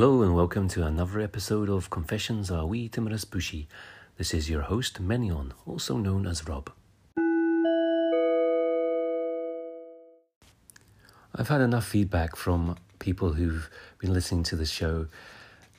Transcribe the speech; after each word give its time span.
Hello 0.00 0.22
and 0.22 0.32
welcome 0.32 0.68
to 0.68 0.86
another 0.86 1.18
episode 1.18 1.68
of 1.68 1.90
Confessions 1.90 2.50
of 2.50 2.60
a 2.60 2.66
Wee 2.66 2.88
Timorous 2.88 3.24
Bushy. 3.24 3.66
This 4.16 4.32
is 4.32 4.48
your 4.48 4.62
host, 4.62 5.02
Menion, 5.02 5.50
also 5.66 5.96
known 5.96 6.24
as 6.24 6.46
Rob. 6.46 6.70
I've 11.34 11.48
had 11.48 11.60
enough 11.60 11.84
feedback 11.84 12.36
from 12.36 12.76
people 13.00 13.32
who've 13.32 13.68
been 13.98 14.12
listening 14.12 14.44
to 14.44 14.54
the 14.54 14.66
show 14.66 15.08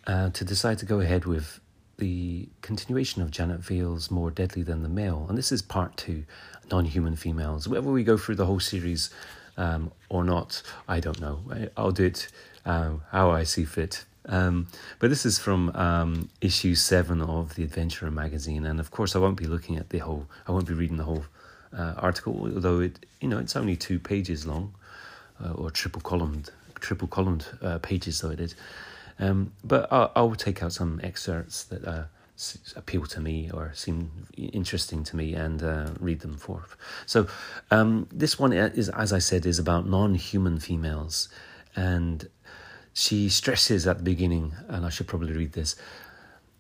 uh, 0.06 0.32
to 0.32 0.44
decide 0.44 0.80
to 0.80 0.86
go 0.86 1.00
ahead 1.00 1.24
with 1.24 1.62
the 1.96 2.50
continuation 2.62 3.22
of 3.22 3.32
Janet 3.32 3.62
Vale's 3.62 4.12
More 4.12 4.32
Deadly 4.32 4.64
Than 4.64 4.84
the 4.84 4.90
Male. 4.90 5.28
And 5.30 5.38
this 5.38 5.54
is 5.54 5.62
part 5.62 5.96
two 5.96 6.26
Non 6.70 6.84
Human 6.84 7.16
Females. 7.16 7.70
Whether 7.70 7.90
we 7.90 8.04
go 8.04 8.18
through 8.18 8.36
the 8.36 8.46
whole 8.46 8.60
series 8.60 9.12
um, 9.56 9.94
or 10.10 10.26
not, 10.26 10.62
I 10.90 11.00
don't 11.00 11.22
know. 11.22 11.40
I'll 11.78 11.92
do 11.92 12.04
it 12.04 12.28
uh, 12.66 12.96
how 13.12 13.32
I 13.32 13.44
see 13.44 13.64
fit. 13.64 14.04
Um, 14.30 14.68
but 15.00 15.10
this 15.10 15.26
is 15.26 15.40
from 15.40 15.76
um, 15.76 16.30
issue 16.40 16.76
seven 16.76 17.22
of 17.22 17.56
the 17.56 17.64
Adventurer 17.64 18.12
magazine, 18.12 18.66
and 18.66 18.80
of 18.80 18.92
course, 18.92 19.16
I 19.16 19.20
won't 19.20 19.38
be 19.38 19.48
looking 19.48 19.76
at 19.78 19.90
the 19.90 19.98
whole. 20.00 20.28
I 20.48 20.52
won't 20.52 20.68
be 20.68 20.76
reading 20.76 20.98
the 20.98 21.04
whole 21.04 21.26
uh, 21.76 21.96
article, 21.98 22.40
although 22.54 22.80
it, 22.80 23.06
you 23.20 23.28
know, 23.28 23.40
it's 23.40 23.56
only 23.56 23.76
two 23.76 24.00
pages 24.00 24.46
long, 24.46 24.74
uh, 25.44 25.52
or 25.54 25.72
triple 25.72 26.02
columned, 26.02 26.52
triple 26.80 27.08
columned 27.08 27.46
uh, 27.62 27.80
pages, 27.80 28.22
though 28.22 28.30
it 28.30 28.40
is. 28.40 28.56
Um, 29.20 29.52
but 29.64 29.92
I'll, 29.92 30.12
I'll, 30.16 30.36
take 30.36 30.64
out 30.64 30.72
some 30.72 31.02
excerpts 31.04 31.64
that 31.66 31.84
uh, 31.84 32.04
appeal 32.78 33.06
to 33.06 33.20
me 33.20 33.52
or 33.54 33.72
seem 33.74 34.10
interesting 34.38 35.04
to 35.04 35.18
me 35.18 35.34
and 35.34 35.62
uh, 35.62 35.90
read 36.00 36.22
them 36.22 36.38
forth. 36.38 36.78
So 37.06 37.28
um, 37.70 38.08
this 38.14 38.40
one 38.40 38.54
is, 38.54 38.88
as 38.90 39.12
I 39.12 39.20
said, 39.20 39.46
is 39.46 39.60
about 39.60 39.88
non-human 39.88 40.60
females 40.60 41.28
and 41.76 42.30
she 42.94 43.30
stresses 43.30 43.88
at 43.88 43.98
the 43.98 44.04
beginning, 44.04 44.54
and 44.68 44.86
I 44.86 44.90
should 44.90 45.08
probably 45.08 45.34
read 45.34 45.54
this, 45.54 45.76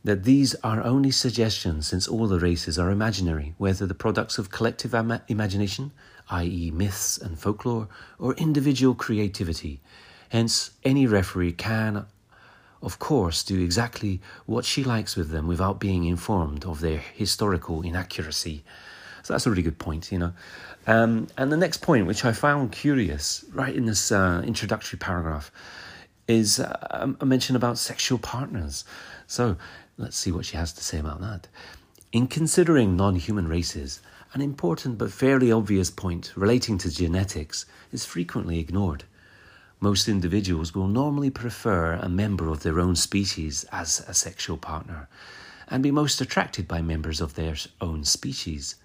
that 0.03 0.23
these 0.23 0.55
are 0.55 0.81
only 0.83 1.11
suggestions 1.11 1.87
since 1.87 2.07
all 2.07 2.27
the 2.27 2.39
races 2.39 2.79
are 2.79 2.91
imaginary, 2.91 3.53
whether 3.57 3.85
the 3.85 3.93
products 3.93 4.37
of 4.37 4.49
collective 4.49 4.95
ama- 4.95 5.23
imagination, 5.27 5.91
i.e., 6.29 6.71
myths 6.71 7.17
and 7.17 7.37
folklore, 7.37 7.89
or 8.17 8.33
individual 8.35 8.95
creativity. 8.95 9.81
Hence, 10.29 10.71
any 10.83 11.05
referee 11.05 11.53
can, 11.53 12.05
of 12.81 12.99
course, 12.99 13.43
do 13.43 13.59
exactly 13.61 14.21
what 14.45 14.63
she 14.63 14.83
likes 14.83 15.15
with 15.15 15.31
them 15.31 15.47
without 15.47 15.79
being 15.79 16.05
informed 16.05 16.65
of 16.65 16.79
their 16.79 16.99
historical 16.99 17.81
inaccuracy. 17.81 18.63
So 19.23 19.33
that's 19.33 19.45
a 19.45 19.49
really 19.49 19.63
good 19.63 19.79
point, 19.79 20.11
you 20.11 20.19
know. 20.19 20.33
Um, 20.87 21.27
and 21.37 21.51
the 21.51 21.57
next 21.57 21.81
point, 21.81 22.07
which 22.07 22.23
I 22.23 22.31
found 22.31 22.71
curious, 22.71 23.43
right 23.51 23.75
in 23.75 23.85
this 23.85 24.11
uh, 24.11 24.41
introductory 24.45 24.97
paragraph, 24.97 25.51
is 26.29 26.59
uh, 26.59 27.13
a 27.19 27.25
mention 27.25 27.55
about 27.55 27.77
sexual 27.77 28.19
partners. 28.19 28.85
So 29.25 29.57
let's 29.97 30.15
see 30.15 30.31
what 30.31 30.45
she 30.45 30.57
has 30.57 30.71
to 30.73 30.83
say 30.83 30.99
about 30.99 31.21
that. 31.21 31.47
In 32.11 32.27
considering 32.27 32.95
non 32.95 33.15
human 33.15 33.47
races, 33.47 33.99
an 34.33 34.41
important 34.41 34.99
but 34.99 35.11
fairly 35.11 35.51
obvious 35.51 35.89
point 35.89 36.31
relating 36.35 36.77
to 36.79 36.91
genetics 36.91 37.65
is 37.91 38.05
frequently 38.05 38.59
ignored. 38.59 39.05
Most 39.79 40.07
individuals 40.07 40.75
will 40.75 40.87
normally 40.87 41.31
prefer 41.31 41.93
a 41.93 42.09
member 42.09 42.47
of 42.49 42.61
their 42.61 42.79
own 42.79 42.95
species 42.95 43.65
as 43.71 44.01
a 44.07 44.13
sexual 44.13 44.57
partner 44.57 45.07
and 45.67 45.81
be 45.81 45.91
most 45.91 46.21
attracted 46.21 46.67
by 46.67 46.81
members 46.81 47.21
of 47.21 47.33
their 47.33 47.55
own 47.81 48.03
species. 48.03 48.75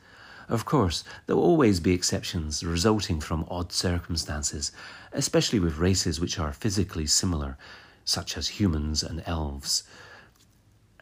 Of 0.48 0.64
course, 0.64 1.04
there 1.26 1.36
will 1.36 1.42
always 1.42 1.80
be 1.80 1.94
exceptions 1.94 2.62
resulting 2.62 3.20
from 3.20 3.46
odd 3.50 3.72
circumstances, 3.72 4.72
especially 5.12 5.58
with 5.58 5.78
races 5.78 6.20
which 6.20 6.38
are 6.38 6.52
physically 6.52 7.06
similar, 7.06 7.56
such 8.04 8.36
as 8.36 8.48
humans 8.48 9.02
and 9.02 9.22
elves. 9.26 9.84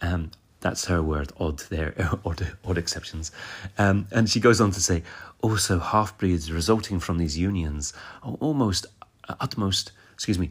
Um, 0.01 0.31
that's 0.61 0.87
her 0.87 1.03
word, 1.03 1.33
odd 1.39 1.59
there, 1.71 1.95
odd, 2.25 2.57
odd 2.65 2.79
exceptions. 2.79 3.33
Um, 3.79 4.07
and 4.13 4.31
she 4.31 4.41
goes 4.41 4.61
on 4.61 4.71
to 4.71 4.81
say, 4.81 5.03
also 5.41 5.81
half 5.81 6.17
breeds 6.17 6.53
resulting 6.53 7.01
from 7.01 7.19
these 7.19 7.37
unions 7.37 7.93
are 8.23 8.35
almost, 8.41 8.87
utmost, 9.41 9.93
excuse 10.15 10.39
me, 10.39 10.51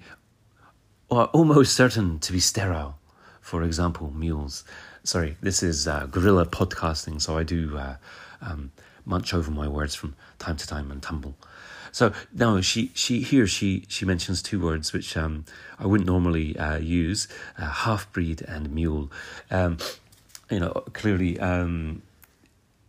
are 1.09 1.28
almost 1.28 1.75
certain 1.75 2.19
to 2.19 2.34
be 2.34 2.40
sterile. 2.40 2.97
For 3.40 3.63
example, 3.63 4.12
mules. 4.16 4.63
Sorry, 5.03 5.35
this 5.41 5.63
is 5.63 5.88
uh, 5.88 6.06
guerrilla 6.06 6.46
podcasting, 6.46 7.19
so 7.19 7.38
I 7.38 7.44
do 7.44 7.78
uh, 7.78 7.96
um, 8.41 8.72
munch 9.06 9.34
over 9.34 9.52
my 9.52 9.68
words 9.68 9.96
from 9.96 10.16
time 10.40 10.57
to 10.57 10.68
time 10.68 10.91
and 10.91 11.02
tumble. 11.02 11.35
So 11.91 12.13
now 12.34 12.62
she 12.62 12.91
she 12.94 13.22
here 13.22 13.47
she 13.47 13.84
she 13.88 14.06
mentions 14.06 14.41
two 14.41 14.59
words 14.62 14.94
which 14.94 15.18
um, 15.18 15.46
I 15.78 15.88
wouldn't 15.88 16.07
normally 16.07 16.57
uh, 16.57 16.78
use: 16.78 17.28
uh, 17.57 17.69
half 17.69 18.12
breed 18.12 18.41
and 18.41 18.72
mule. 18.74 19.12
Um, 19.50 19.78
you 20.50 20.59
know, 20.59 20.72
clearly. 20.94 21.40
Um, 21.40 22.01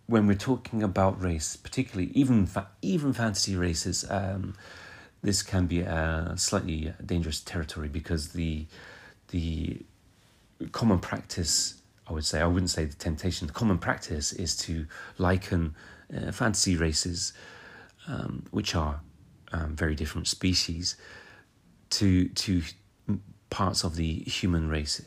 when 0.07 0.27
we're 0.27 0.35
talking 0.35 0.83
about 0.83 1.23
race, 1.23 1.57
particularly 1.57 2.11
even 2.12 2.45
fa- 2.45 2.69
even 2.83 3.15
fantasy 3.15 3.57
races, 3.57 4.05
um, 4.11 4.55
this 5.23 5.43
can 5.43 5.67
be 5.67 5.81
a 5.81 6.35
slightly 6.37 6.93
dangerous 7.05 7.41
territory 7.41 7.89
because 7.89 8.31
the 8.31 8.67
the 9.29 9.81
common 10.73 10.99
practice 10.99 11.81
I 12.12 12.15
would 12.15 12.27
say, 12.27 12.41
I 12.43 12.47
wouldn't 12.47 12.69
say 12.69 12.84
the 12.84 12.95
temptation, 12.95 13.47
the 13.47 13.55
common 13.55 13.78
practice 13.78 14.34
is 14.34 14.55
to 14.59 14.87
liken 15.17 15.75
uh, 16.15 16.31
fantasy 16.31 16.77
races, 16.77 17.33
um, 18.06 18.45
which 18.50 18.75
are 18.75 19.00
um, 19.53 19.75
very 19.75 19.95
different 19.95 20.28
species, 20.28 20.97
to, 21.91 22.28
to 22.28 22.62
parts 23.49 23.83
of 23.83 23.97
the 23.97 24.12
human 24.12 24.69
race. 24.69 25.00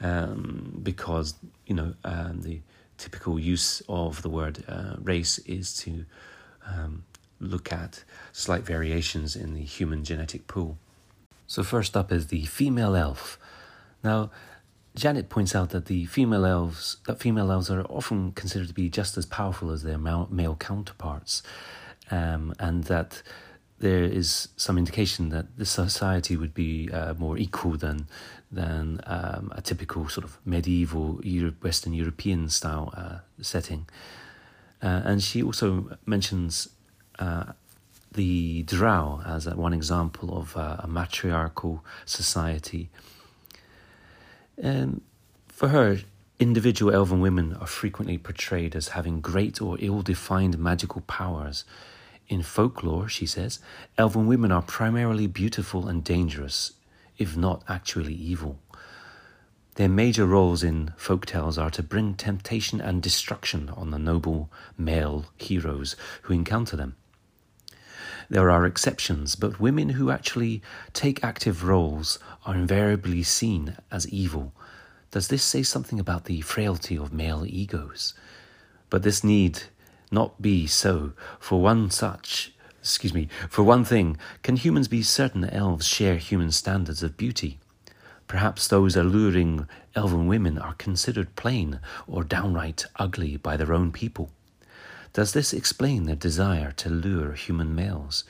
Um, 0.00 0.80
because, 0.82 1.34
you 1.66 1.76
know, 1.76 1.94
um, 2.04 2.42
the 2.42 2.60
typical 2.98 3.38
use 3.38 3.80
of 3.88 4.22
the 4.22 4.28
word 4.28 4.64
uh, 4.66 4.96
race 5.00 5.38
is 5.38 5.76
to 5.78 6.04
um, 6.66 7.04
look 7.38 7.72
at 7.72 8.02
slight 8.32 8.64
variations 8.64 9.36
in 9.36 9.54
the 9.54 9.62
human 9.62 10.02
genetic 10.02 10.48
pool. 10.48 10.76
So, 11.46 11.62
first 11.62 11.96
up 11.96 12.10
is 12.10 12.28
the 12.28 12.46
female 12.46 12.96
elf. 12.96 13.38
Now, 14.02 14.32
Janet 14.94 15.30
points 15.30 15.54
out 15.54 15.70
that 15.70 15.86
the 15.86 16.04
female 16.06 16.44
elves 16.44 16.98
that 17.06 17.18
female 17.18 17.50
elves 17.50 17.70
are 17.70 17.82
often 17.84 18.32
considered 18.32 18.68
to 18.68 18.74
be 18.74 18.90
just 18.90 19.16
as 19.16 19.24
powerful 19.24 19.70
as 19.70 19.82
their 19.82 19.98
male 19.98 20.56
counterparts, 20.56 21.42
um, 22.10 22.54
and 22.58 22.84
that 22.84 23.22
there 23.78 24.04
is 24.04 24.48
some 24.56 24.78
indication 24.78 25.30
that 25.30 25.56
the 25.56 25.64
society 25.64 26.36
would 26.36 26.54
be 26.54 26.90
uh, 26.92 27.14
more 27.14 27.38
equal 27.38 27.72
than 27.72 28.06
than 28.50 29.00
um, 29.06 29.50
a 29.56 29.62
typical 29.62 30.08
sort 30.08 30.24
of 30.24 30.38
medieval 30.44 31.20
Europe, 31.24 31.64
Western 31.64 31.94
European 31.94 32.50
style 32.50 32.92
uh, 32.94 33.18
setting. 33.40 33.88
Uh, 34.82 35.00
and 35.04 35.22
she 35.22 35.42
also 35.42 35.96
mentions 36.04 36.68
uh, 37.18 37.44
the 38.12 38.62
Drow 38.64 39.22
as 39.24 39.46
one 39.46 39.72
example 39.72 40.36
of 40.36 40.54
uh, 40.56 40.76
a 40.80 40.86
matriarchal 40.86 41.82
society 42.04 42.90
um, 44.62 45.00
for 45.48 45.68
her, 45.68 45.98
individual 46.38 46.92
elven 46.92 47.20
women 47.20 47.54
are 47.54 47.66
frequently 47.66 48.18
portrayed 48.18 48.74
as 48.74 48.88
having 48.88 49.20
great 49.20 49.62
or 49.62 49.76
ill 49.80 50.02
defined 50.02 50.58
magical 50.58 51.02
powers. 51.02 51.64
In 52.28 52.42
folklore, 52.42 53.08
she 53.08 53.26
says, 53.26 53.60
elven 53.96 54.26
women 54.26 54.50
are 54.50 54.62
primarily 54.62 55.26
beautiful 55.26 55.86
and 55.86 56.02
dangerous, 56.02 56.72
if 57.18 57.36
not 57.36 57.62
actually 57.68 58.14
evil. 58.14 58.58
Their 59.76 59.88
major 59.88 60.26
roles 60.26 60.62
in 60.62 60.92
folk 60.96 61.24
tales 61.24 61.56
are 61.56 61.70
to 61.70 61.82
bring 61.82 62.14
temptation 62.14 62.80
and 62.80 63.02
destruction 63.02 63.70
on 63.70 63.90
the 63.90 63.98
noble 63.98 64.50
male 64.76 65.26
heroes 65.36 65.96
who 66.22 66.34
encounter 66.34 66.76
them. 66.76 66.96
There 68.32 68.50
are 68.50 68.64
exceptions, 68.64 69.36
but 69.36 69.60
women 69.60 69.90
who 69.90 70.10
actually 70.10 70.62
take 70.94 71.22
active 71.22 71.64
roles 71.64 72.18
are 72.46 72.54
invariably 72.54 73.22
seen 73.22 73.76
as 73.90 74.08
evil. 74.08 74.54
Does 75.10 75.28
this 75.28 75.42
say 75.42 75.62
something 75.62 76.00
about 76.00 76.24
the 76.24 76.40
frailty 76.40 76.96
of 76.96 77.12
male 77.12 77.44
egos? 77.46 78.14
But 78.88 79.02
this 79.02 79.22
need 79.22 79.64
not 80.10 80.40
be 80.40 80.66
so. 80.66 81.12
For 81.38 81.60
one 81.60 81.90
such, 81.90 82.54
excuse 82.80 83.12
me, 83.12 83.28
for 83.50 83.64
one 83.64 83.84
thing, 83.84 84.16
can 84.42 84.56
humans 84.56 84.88
be 84.88 85.02
certain 85.02 85.44
elves 85.44 85.86
share 85.86 86.16
human 86.16 86.52
standards 86.52 87.02
of 87.02 87.18
beauty? 87.18 87.60
Perhaps 88.28 88.66
those 88.66 88.96
alluring 88.96 89.68
elven 89.94 90.26
women 90.26 90.56
are 90.56 90.72
considered 90.72 91.36
plain 91.36 91.80
or 92.06 92.24
downright 92.24 92.86
ugly 92.96 93.36
by 93.36 93.58
their 93.58 93.74
own 93.74 93.92
people. 93.92 94.30
Does 95.12 95.32
this 95.32 95.52
explain 95.52 96.04
their 96.04 96.16
desire 96.16 96.72
to 96.72 96.88
lure 96.88 97.32
human 97.32 97.74
males? 97.74 98.24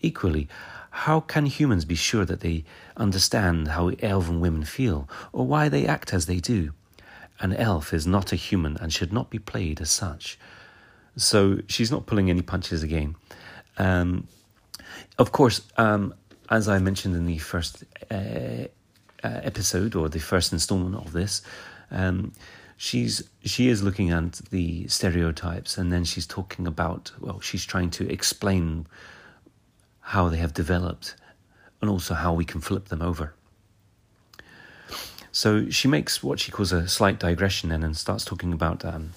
Equally, 0.00 0.48
how 0.90 1.20
can 1.20 1.46
humans 1.46 1.84
be 1.84 1.94
sure 1.94 2.24
that 2.24 2.40
they 2.40 2.64
understand 2.96 3.68
how 3.68 3.88
elven 4.00 4.40
women 4.40 4.64
feel 4.64 5.08
or 5.32 5.46
why 5.46 5.68
they 5.68 5.86
act 5.86 6.12
as 6.12 6.26
they 6.26 6.40
do? 6.40 6.72
An 7.40 7.54
elf 7.54 7.94
is 7.94 8.06
not 8.06 8.32
a 8.32 8.36
human 8.36 8.76
and 8.76 8.92
should 8.92 9.12
not 9.12 9.30
be 9.30 9.38
played 9.38 9.80
as 9.80 9.90
such. 9.90 10.38
So 11.16 11.60
she's 11.68 11.90
not 11.90 12.06
pulling 12.06 12.28
any 12.28 12.42
punches 12.42 12.82
again. 12.82 13.16
Um, 13.78 14.26
of 15.18 15.32
course, 15.32 15.62
um, 15.76 16.14
as 16.50 16.68
I 16.68 16.78
mentioned 16.78 17.14
in 17.14 17.26
the 17.26 17.38
first 17.38 17.84
uh, 18.10 18.14
uh, 18.14 18.68
episode 19.22 19.94
or 19.94 20.08
the 20.08 20.18
first 20.18 20.52
installment 20.52 20.96
of 20.96 21.12
this, 21.12 21.42
um, 21.90 22.32
she's 22.82 23.22
she 23.44 23.68
is 23.68 23.82
looking 23.82 24.08
at 24.08 24.32
the 24.50 24.88
stereotypes 24.88 25.76
and 25.76 25.92
then 25.92 26.02
she's 26.02 26.26
talking 26.26 26.66
about 26.66 27.12
well, 27.20 27.38
she's 27.38 27.66
trying 27.66 27.90
to 27.90 28.10
explain 28.10 28.86
how 30.00 30.30
they 30.30 30.38
have 30.38 30.54
developed 30.54 31.14
and 31.82 31.90
also 31.90 32.14
how 32.14 32.32
we 32.32 32.42
can 32.42 32.62
flip 32.62 32.88
them 32.88 33.02
over. 33.02 33.34
So 35.30 35.68
she 35.68 35.88
makes 35.88 36.22
what 36.22 36.40
she 36.40 36.50
calls 36.50 36.72
a 36.72 36.88
slight 36.88 37.18
digression 37.20 37.70
and 37.70 37.94
starts 37.94 38.24
talking 38.24 38.52
about, 38.52 38.82
um, 38.84 39.10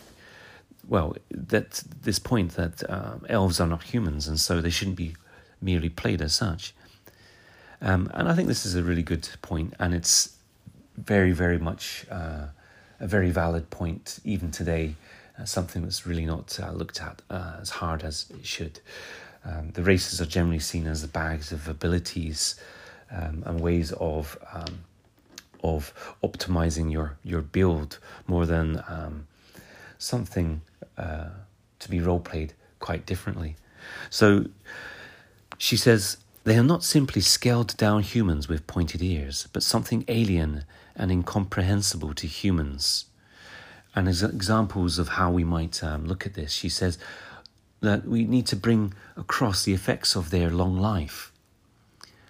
well, 0.85 1.15
that 1.31 1.83
this 2.01 2.19
point 2.19 2.55
that 2.55 2.87
uh, 2.89 3.15
elves 3.29 3.61
are 3.61 3.67
not 3.67 3.83
humans 3.83 4.27
and 4.27 4.37
so 4.37 4.59
they 4.59 4.69
shouldn't 4.69 4.97
be 4.97 5.15
merely 5.61 5.89
played 5.89 6.21
as 6.21 6.35
such. 6.35 6.75
Um, 7.81 8.11
and 8.13 8.27
I 8.27 8.35
think 8.35 8.49
this 8.49 8.65
is 8.65 8.75
a 8.75 8.83
really 8.83 9.03
good 9.03 9.27
point, 9.41 9.73
and 9.79 9.93
it's 9.93 10.35
very, 10.97 11.31
very 11.31 11.57
much 11.57 12.05
uh, 12.11 12.47
a 13.03 13.07
very 13.07 13.29
valid 13.29 13.69
point 13.69 14.19
even 14.23 14.49
today. 14.49 14.95
Uh, 15.37 15.45
something 15.45 15.81
that's 15.81 16.05
really 16.05 16.25
not 16.25 16.57
uh, 16.61 16.71
looked 16.71 17.01
at 17.01 17.21
uh, 17.29 17.57
as 17.59 17.69
hard 17.69 18.03
as 18.03 18.27
it 18.29 18.45
should. 18.45 18.79
Um, 19.43 19.71
the 19.71 19.83
races 19.83 20.21
are 20.21 20.25
generally 20.25 20.59
seen 20.59 20.87
as 20.87 21.01
the 21.01 21.07
bags 21.07 21.51
of 21.51 21.67
abilities 21.67 22.55
um, 23.11 23.43
and 23.45 23.59
ways 23.59 23.91
of 23.93 24.37
um, 24.53 24.85
of 25.63 25.93
optimizing 26.23 26.91
your 26.91 27.17
your 27.23 27.41
build 27.41 27.99
more 28.27 28.45
than 28.45 28.83
um, 28.87 29.27
something 29.97 30.61
uh, 30.97 31.29
to 31.79 31.89
be 31.89 31.99
role 31.99 32.19
played 32.19 32.53
quite 32.79 33.05
differently. 33.05 33.55
So 34.09 34.45
she 35.57 35.77
says 35.77 36.17
they 36.43 36.57
are 36.57 36.63
not 36.63 36.83
simply 36.83 37.21
scaled 37.21 37.75
down 37.77 38.03
humans 38.03 38.49
with 38.49 38.67
pointed 38.67 39.01
ears, 39.01 39.47
but 39.53 39.63
something 39.63 40.03
alien 40.07 40.65
and 40.95 41.11
incomprehensible 41.11 42.13
to 42.15 42.27
humans. 42.27 43.05
And 43.95 44.07
as 44.07 44.23
examples 44.23 44.99
of 44.99 45.09
how 45.09 45.31
we 45.31 45.43
might 45.43 45.83
um, 45.83 46.05
look 46.05 46.25
at 46.25 46.33
this, 46.33 46.51
she 46.51 46.69
says 46.69 46.97
that 47.81 48.05
we 48.05 48.25
need 48.25 48.45
to 48.47 48.55
bring 48.55 48.93
across 49.15 49.63
the 49.63 49.73
effects 49.73 50.15
of 50.15 50.29
their 50.29 50.49
long 50.49 50.77
life. 50.77 51.31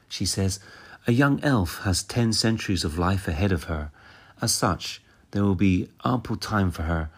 She 0.09 0.25
says, 0.25 0.59
A 1.07 1.11
young 1.11 1.43
elf 1.43 1.79
has 1.83 2.03
ten 2.03 2.33
centuries 2.33 2.83
of 2.83 2.99
life 2.99 3.27
ahead 3.27 3.51
of 3.51 3.63
her. 3.63 3.91
As 4.41 4.53
such, 4.53 5.01
there 5.31 5.43
will 5.43 5.55
be 5.55 5.89
ample 6.05 6.35
time 6.35 6.69
for 6.69 6.83
her 6.83 7.09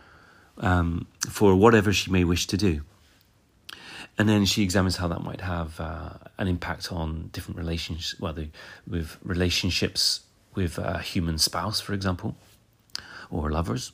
um, 0.58 1.08
for 1.30 1.56
whatever 1.56 1.92
she 1.92 2.12
may 2.12 2.24
wish 2.24 2.48
to 2.48 2.58
do. 2.58 2.84
And 4.18 4.30
then 4.30 4.46
she 4.46 4.64
examines 4.64 4.98
how 4.98 5.10
that 5.10 5.24
might 5.24 5.42
have 5.42 5.80
uh, 5.80 6.10
an 6.38 6.48
impact 6.48 6.92
on 6.92 7.30
different 7.34 7.58
relationships, 7.58 8.20
whether 8.20 8.48
with 8.88 9.18
relationships 9.24 10.22
with 10.54 10.78
a 10.78 11.00
human 11.00 11.38
spouse, 11.38 11.82
for 11.82 11.94
example, 11.94 12.36
or 13.30 13.52
lovers. 13.52 13.92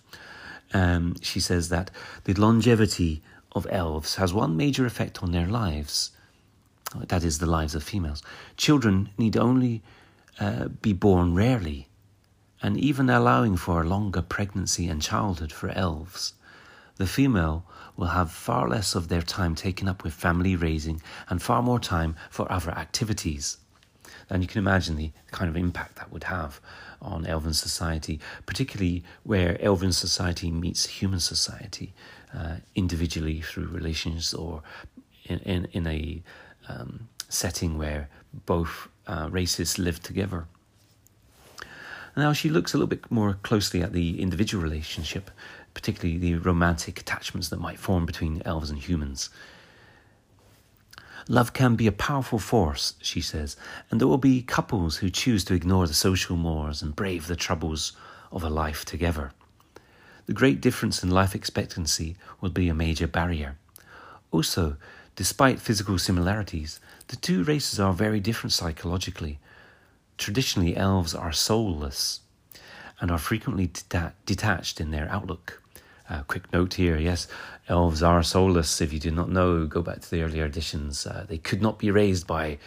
Um, 0.73 1.15
she 1.21 1.39
says 1.39 1.69
that 1.69 1.91
the 2.25 2.33
longevity 2.33 3.23
of 3.53 3.67
elves 3.69 4.15
has 4.15 4.33
one 4.33 4.55
major 4.55 4.85
effect 4.85 5.23
on 5.23 5.31
their 5.31 5.47
lives. 5.47 6.11
That 6.95 7.23
is, 7.23 7.39
the 7.39 7.45
lives 7.45 7.73
of 7.73 7.83
females. 7.83 8.21
Children 8.57 9.09
need 9.17 9.35
only 9.35 9.81
uh, 10.39 10.67
be 10.67 10.93
born 10.93 11.33
rarely, 11.33 11.87
and 12.61 12.77
even 12.77 13.09
allowing 13.09 13.57
for 13.57 13.81
a 13.81 13.87
longer 13.87 14.21
pregnancy 14.21 14.87
and 14.87 15.01
childhood 15.01 15.51
for 15.51 15.69
elves, 15.69 16.33
the 16.97 17.07
female 17.07 17.65
will 17.95 18.07
have 18.07 18.31
far 18.31 18.67
less 18.67 18.95
of 18.95 19.07
their 19.07 19.21
time 19.21 19.55
taken 19.55 19.87
up 19.87 20.03
with 20.03 20.13
family 20.13 20.55
raising 20.55 21.01
and 21.29 21.41
far 21.41 21.61
more 21.61 21.79
time 21.79 22.15
for 22.29 22.51
other 22.51 22.71
activities. 22.71 23.57
And 24.29 24.41
you 24.41 24.47
can 24.47 24.59
imagine 24.59 24.95
the 24.95 25.11
kind 25.31 25.49
of 25.49 25.57
impact 25.57 25.95
that 25.97 26.11
would 26.11 26.23
have 26.25 26.61
on 27.01 27.25
elven 27.25 27.53
society, 27.53 28.19
particularly 28.45 29.03
where 29.23 29.61
elven 29.61 29.91
society 29.91 30.51
meets 30.51 30.85
human 30.85 31.19
society 31.19 31.93
uh, 32.33 32.57
individually 32.75 33.41
through 33.41 33.67
relations 33.67 34.33
or 34.33 34.63
in, 35.25 35.39
in, 35.39 35.65
in 35.73 35.87
a 35.87 36.21
um, 36.69 37.07
setting 37.27 37.77
where 37.77 38.09
both 38.45 38.87
uh, 39.07 39.27
races 39.31 39.77
live 39.77 40.01
together. 40.01 40.45
Now 42.15 42.33
she 42.33 42.49
looks 42.49 42.73
a 42.73 42.77
little 42.77 42.87
bit 42.87 43.09
more 43.09 43.35
closely 43.41 43.81
at 43.81 43.93
the 43.93 44.21
individual 44.21 44.63
relationship 44.63 45.31
particularly 45.73 46.17
the 46.17 46.35
romantic 46.35 46.99
attachments 46.99 47.49
that 47.49 47.59
might 47.59 47.79
form 47.79 48.05
between 48.05 48.41
elves 48.45 48.69
and 48.69 48.79
humans. 48.79 49.29
Love 51.27 51.53
can 51.53 51.75
be 51.75 51.87
a 51.87 51.91
powerful 51.91 52.39
force, 52.39 52.95
she 53.01 53.21
says, 53.21 53.55
and 53.89 54.01
there 54.01 54.07
will 54.07 54.17
be 54.17 54.41
couples 54.41 54.97
who 54.97 55.09
choose 55.09 55.43
to 55.45 55.53
ignore 55.53 55.87
the 55.87 55.93
social 55.93 56.35
mores 56.35 56.81
and 56.81 56.95
brave 56.95 57.27
the 57.27 57.35
troubles 57.35 57.93
of 58.31 58.43
a 58.43 58.49
life 58.49 58.83
together. 58.85 59.31
The 60.25 60.33
great 60.33 60.61
difference 60.61 61.03
in 61.03 61.09
life 61.11 61.35
expectancy 61.35 62.15
will 62.39 62.49
be 62.49 62.69
a 62.69 62.73
major 62.73 63.07
barrier. 63.07 63.57
Also, 64.31 64.77
despite 65.15 65.59
physical 65.59 65.97
similarities, 65.97 66.79
the 67.07 67.15
two 67.15 67.43
races 67.43 67.79
are 67.79 67.93
very 67.93 68.19
different 68.19 68.53
psychologically. 68.53 69.39
Traditionally, 70.17 70.75
elves 70.75 71.13
are 71.13 71.31
soulless 71.31 72.21
and 72.99 73.11
are 73.11 73.17
frequently 73.17 73.67
deta- 73.67 74.13
detached 74.25 74.79
in 74.79 74.91
their 74.91 75.09
outlook. 75.09 75.60
Uh, 76.11 76.23
quick 76.23 76.51
note 76.51 76.73
here 76.73 76.97
yes, 76.97 77.27
elves 77.69 78.03
are 78.03 78.21
soulless. 78.21 78.81
If 78.81 78.91
you 78.91 78.99
do 78.99 79.11
not 79.11 79.29
know, 79.29 79.65
go 79.65 79.81
back 79.81 80.01
to 80.01 80.11
the 80.11 80.23
earlier 80.23 80.45
editions. 80.45 81.07
Uh, 81.07 81.25
they 81.27 81.37
could 81.37 81.61
not 81.61 81.79
be 81.79 81.89
raised 81.89 82.27
by 82.27 82.57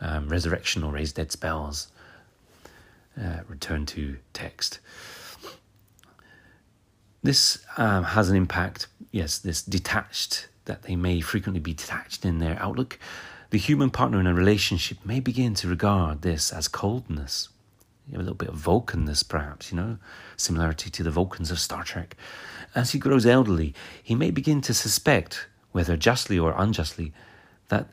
um, 0.00 0.28
resurrection 0.28 0.84
or 0.84 0.92
raised 0.92 1.16
dead 1.16 1.32
spells. 1.32 1.88
Uh, 3.20 3.40
return 3.48 3.86
to 3.86 4.18
text. 4.32 4.78
This 7.24 7.64
um, 7.76 8.04
has 8.04 8.30
an 8.30 8.36
impact, 8.36 8.86
yes, 9.10 9.38
this 9.38 9.62
detached, 9.62 10.48
that 10.66 10.84
they 10.84 10.94
may 10.94 11.20
frequently 11.20 11.60
be 11.60 11.74
detached 11.74 12.24
in 12.24 12.38
their 12.38 12.56
outlook. 12.62 13.00
The 13.50 13.58
human 13.58 13.90
partner 13.90 14.20
in 14.20 14.28
a 14.28 14.34
relationship 14.34 14.98
may 15.04 15.18
begin 15.18 15.54
to 15.54 15.68
regard 15.68 16.22
this 16.22 16.52
as 16.52 16.68
coldness. 16.68 17.48
You 18.06 18.12
have 18.12 18.20
a 18.20 18.24
little 18.24 18.36
bit 18.36 18.48
of 18.48 18.56
Vulcanness, 18.56 19.28
perhaps, 19.28 19.72
you 19.72 19.76
know, 19.76 19.98
similarity 20.36 20.88
to 20.90 21.02
the 21.02 21.10
Vulcans 21.10 21.50
of 21.50 21.58
Star 21.58 21.84
Trek. 21.84 22.16
As 22.74 22.92
he 22.92 22.98
grows 22.98 23.26
elderly, 23.26 23.74
he 24.02 24.14
may 24.14 24.30
begin 24.30 24.60
to 24.62 24.74
suspect, 24.74 25.46
whether 25.72 25.96
justly 25.96 26.38
or 26.38 26.54
unjustly, 26.56 27.12
that 27.68 27.88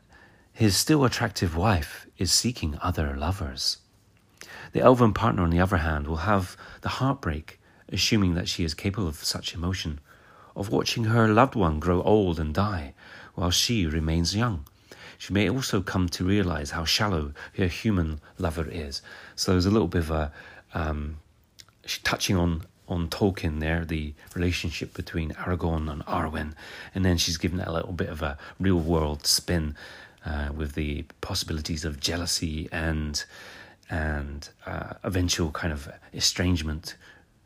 his 0.53 0.75
still 0.75 1.03
attractive 1.03 1.55
wife 1.55 2.07
is 2.17 2.31
seeking 2.31 2.77
other 2.81 3.15
lovers. 3.15 3.77
The 4.71 4.81
elven 4.81 5.13
partner, 5.13 5.43
on 5.43 5.49
the 5.49 5.59
other 5.59 5.77
hand, 5.77 6.07
will 6.07 6.17
have 6.17 6.55
the 6.81 6.89
heartbreak, 6.89 7.59
assuming 7.91 8.35
that 8.35 8.47
she 8.47 8.63
is 8.63 8.73
capable 8.73 9.07
of 9.07 9.23
such 9.23 9.53
emotion, 9.53 9.99
of 10.55 10.69
watching 10.69 11.05
her 11.05 11.27
loved 11.27 11.55
one 11.55 11.79
grow 11.79 12.01
old 12.03 12.39
and 12.39 12.53
die, 12.53 12.93
while 13.35 13.51
she 13.51 13.85
remains 13.85 14.35
young. 14.35 14.65
She 15.17 15.33
may 15.33 15.49
also 15.49 15.81
come 15.81 16.07
to 16.09 16.23
realize 16.23 16.71
how 16.71 16.85
shallow 16.85 17.33
her 17.57 17.67
human 17.67 18.21
lover 18.37 18.67
is. 18.69 19.01
So 19.35 19.51
there's 19.51 19.65
a 19.65 19.71
little 19.71 19.87
bit 19.89 20.03
of 20.03 20.11
a 20.11 20.31
um, 20.73 21.19
touching 22.03 22.37
on 22.37 22.63
on 22.89 23.07
Tolkien 23.07 23.59
there, 23.59 23.85
the 23.85 24.13
relationship 24.35 24.93
between 24.93 25.31
Aragorn 25.31 25.89
and 25.89 26.03
Arwen, 26.05 26.53
and 26.93 27.05
then 27.05 27.17
she's 27.17 27.37
given 27.37 27.59
a 27.59 27.71
little 27.71 27.93
bit 27.93 28.09
of 28.09 28.21
a 28.21 28.37
real 28.59 28.79
world 28.79 29.25
spin 29.25 29.75
uh, 30.25 30.49
with 30.55 30.73
the 30.73 31.05
possibilities 31.21 31.85
of 31.85 31.99
jealousy 31.99 32.67
and 32.71 33.23
and 33.91 34.49
uh, 34.67 34.93
eventual 35.03 35.49
kind 35.51 35.73
of 35.73 35.89
estrangement 36.13 36.95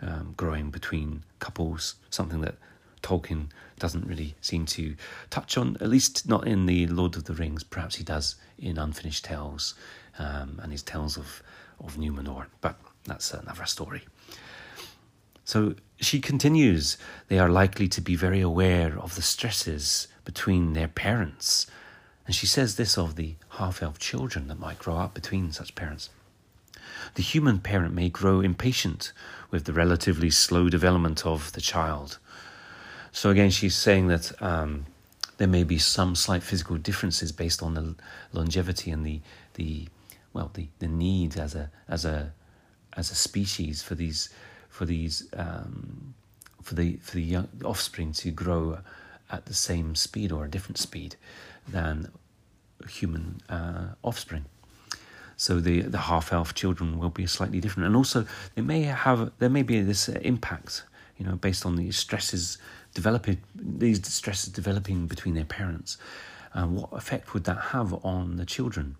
um, 0.01 0.33
growing 0.35 0.69
between 0.69 1.23
couples, 1.39 1.95
something 2.09 2.41
that 2.41 2.55
Tolkien 3.01 3.47
doesn't 3.79 4.05
really 4.05 4.35
seem 4.41 4.65
to 4.65 4.95
touch 5.29 5.57
on, 5.57 5.77
at 5.79 5.87
least 5.87 6.27
not 6.27 6.45
in 6.45 6.65
the 6.65 6.87
Lord 6.87 7.15
of 7.15 7.25
the 7.25 7.33
Rings. 7.33 7.63
Perhaps 7.63 7.95
he 7.95 8.03
does 8.03 8.35
in 8.57 8.77
Unfinished 8.77 9.23
Tales 9.23 9.75
um, 10.19 10.59
and 10.61 10.71
his 10.71 10.83
tales 10.83 11.17
of, 11.17 11.41
of 11.79 11.95
Numenor, 11.97 12.47
but 12.59 12.77
that's 13.05 13.33
another 13.33 13.65
story. 13.65 14.03
So 15.45 15.75
she 15.99 16.19
continues, 16.19 16.97
they 17.27 17.39
are 17.39 17.49
likely 17.49 17.87
to 17.89 18.01
be 18.01 18.15
very 18.15 18.41
aware 18.41 18.97
of 18.97 19.15
the 19.15 19.21
stresses 19.21 20.07
between 20.25 20.73
their 20.73 20.87
parents. 20.87 21.67
And 22.25 22.35
she 22.35 22.45
says 22.45 22.75
this 22.75 22.97
of 22.97 23.15
the 23.15 23.35
half 23.49 23.81
elf 23.81 23.99
children 23.99 24.47
that 24.47 24.59
might 24.59 24.79
grow 24.79 24.97
up 24.97 25.13
between 25.13 25.51
such 25.51 25.75
parents. 25.75 26.09
The 27.15 27.23
human 27.23 27.59
parent 27.59 27.93
may 27.93 28.09
grow 28.09 28.39
impatient 28.39 29.11
with 29.51 29.65
the 29.65 29.73
relatively 29.73 30.29
slow 30.29 30.69
development 30.69 31.25
of 31.25 31.51
the 31.51 31.61
child. 31.61 32.17
So 33.11 33.29
again, 33.29 33.51
she's 33.51 33.75
saying 33.75 34.07
that 34.07 34.41
um, 34.41 34.85
there 35.37 35.47
may 35.47 35.63
be 35.63 35.77
some 35.77 36.15
slight 36.15 36.43
physical 36.43 36.77
differences 36.77 37.31
based 37.31 37.61
on 37.61 37.73
the 37.73 37.95
longevity 38.31 38.91
and 38.91 39.05
the 39.05 39.21
the 39.55 39.87
well 40.31 40.49
the, 40.53 40.67
the 40.79 40.87
need 40.87 41.37
as 41.37 41.53
a 41.55 41.69
as 41.87 42.05
a 42.05 42.33
as 42.95 43.11
a 43.11 43.15
species 43.15 43.83
for 43.83 43.95
these 43.95 44.29
for 44.73 44.85
these 44.85 45.27
um, 45.37 46.15
for 46.63 46.73
the 46.73 46.97
for 46.97 47.15
the 47.15 47.21
young 47.21 47.47
offspring 47.63 48.11
to 48.11 48.31
grow 48.31 48.79
at 49.29 49.45
the 49.45 49.53
same 49.53 49.95
speed 49.95 50.31
or 50.31 50.45
a 50.45 50.49
different 50.49 50.79
speed 50.79 51.15
than 51.67 52.09
human 52.89 53.39
uh, 53.49 53.89
offspring. 54.03 54.45
so 55.37 55.59
the 55.59 55.81
the 55.81 56.03
half 56.09 56.33
elf 56.33 56.55
children 56.55 56.97
will 56.97 57.11
be 57.21 57.27
slightly 57.27 57.59
different, 57.59 57.85
and 57.85 57.95
also 57.95 58.25
they 58.55 58.63
may 58.63 58.81
have 58.81 59.31
there 59.37 59.53
may 59.57 59.61
be 59.61 59.79
this 59.81 60.09
impact, 60.33 60.83
you 61.17 61.25
know, 61.25 61.35
based 61.35 61.65
on 61.67 61.75
the 61.75 61.91
stresses 61.91 62.57
developing 62.95 63.37
these 63.83 63.99
stresses 64.07 64.51
developing 64.51 65.05
between 65.13 65.35
their 65.35 65.49
parents. 65.59 65.97
Uh, 66.55 66.65
what 66.65 66.89
effect 66.93 67.33
would 67.33 67.43
that 67.43 67.59
have 67.73 67.93
on 68.05 68.37
the 68.37 68.45
children? 68.45 68.95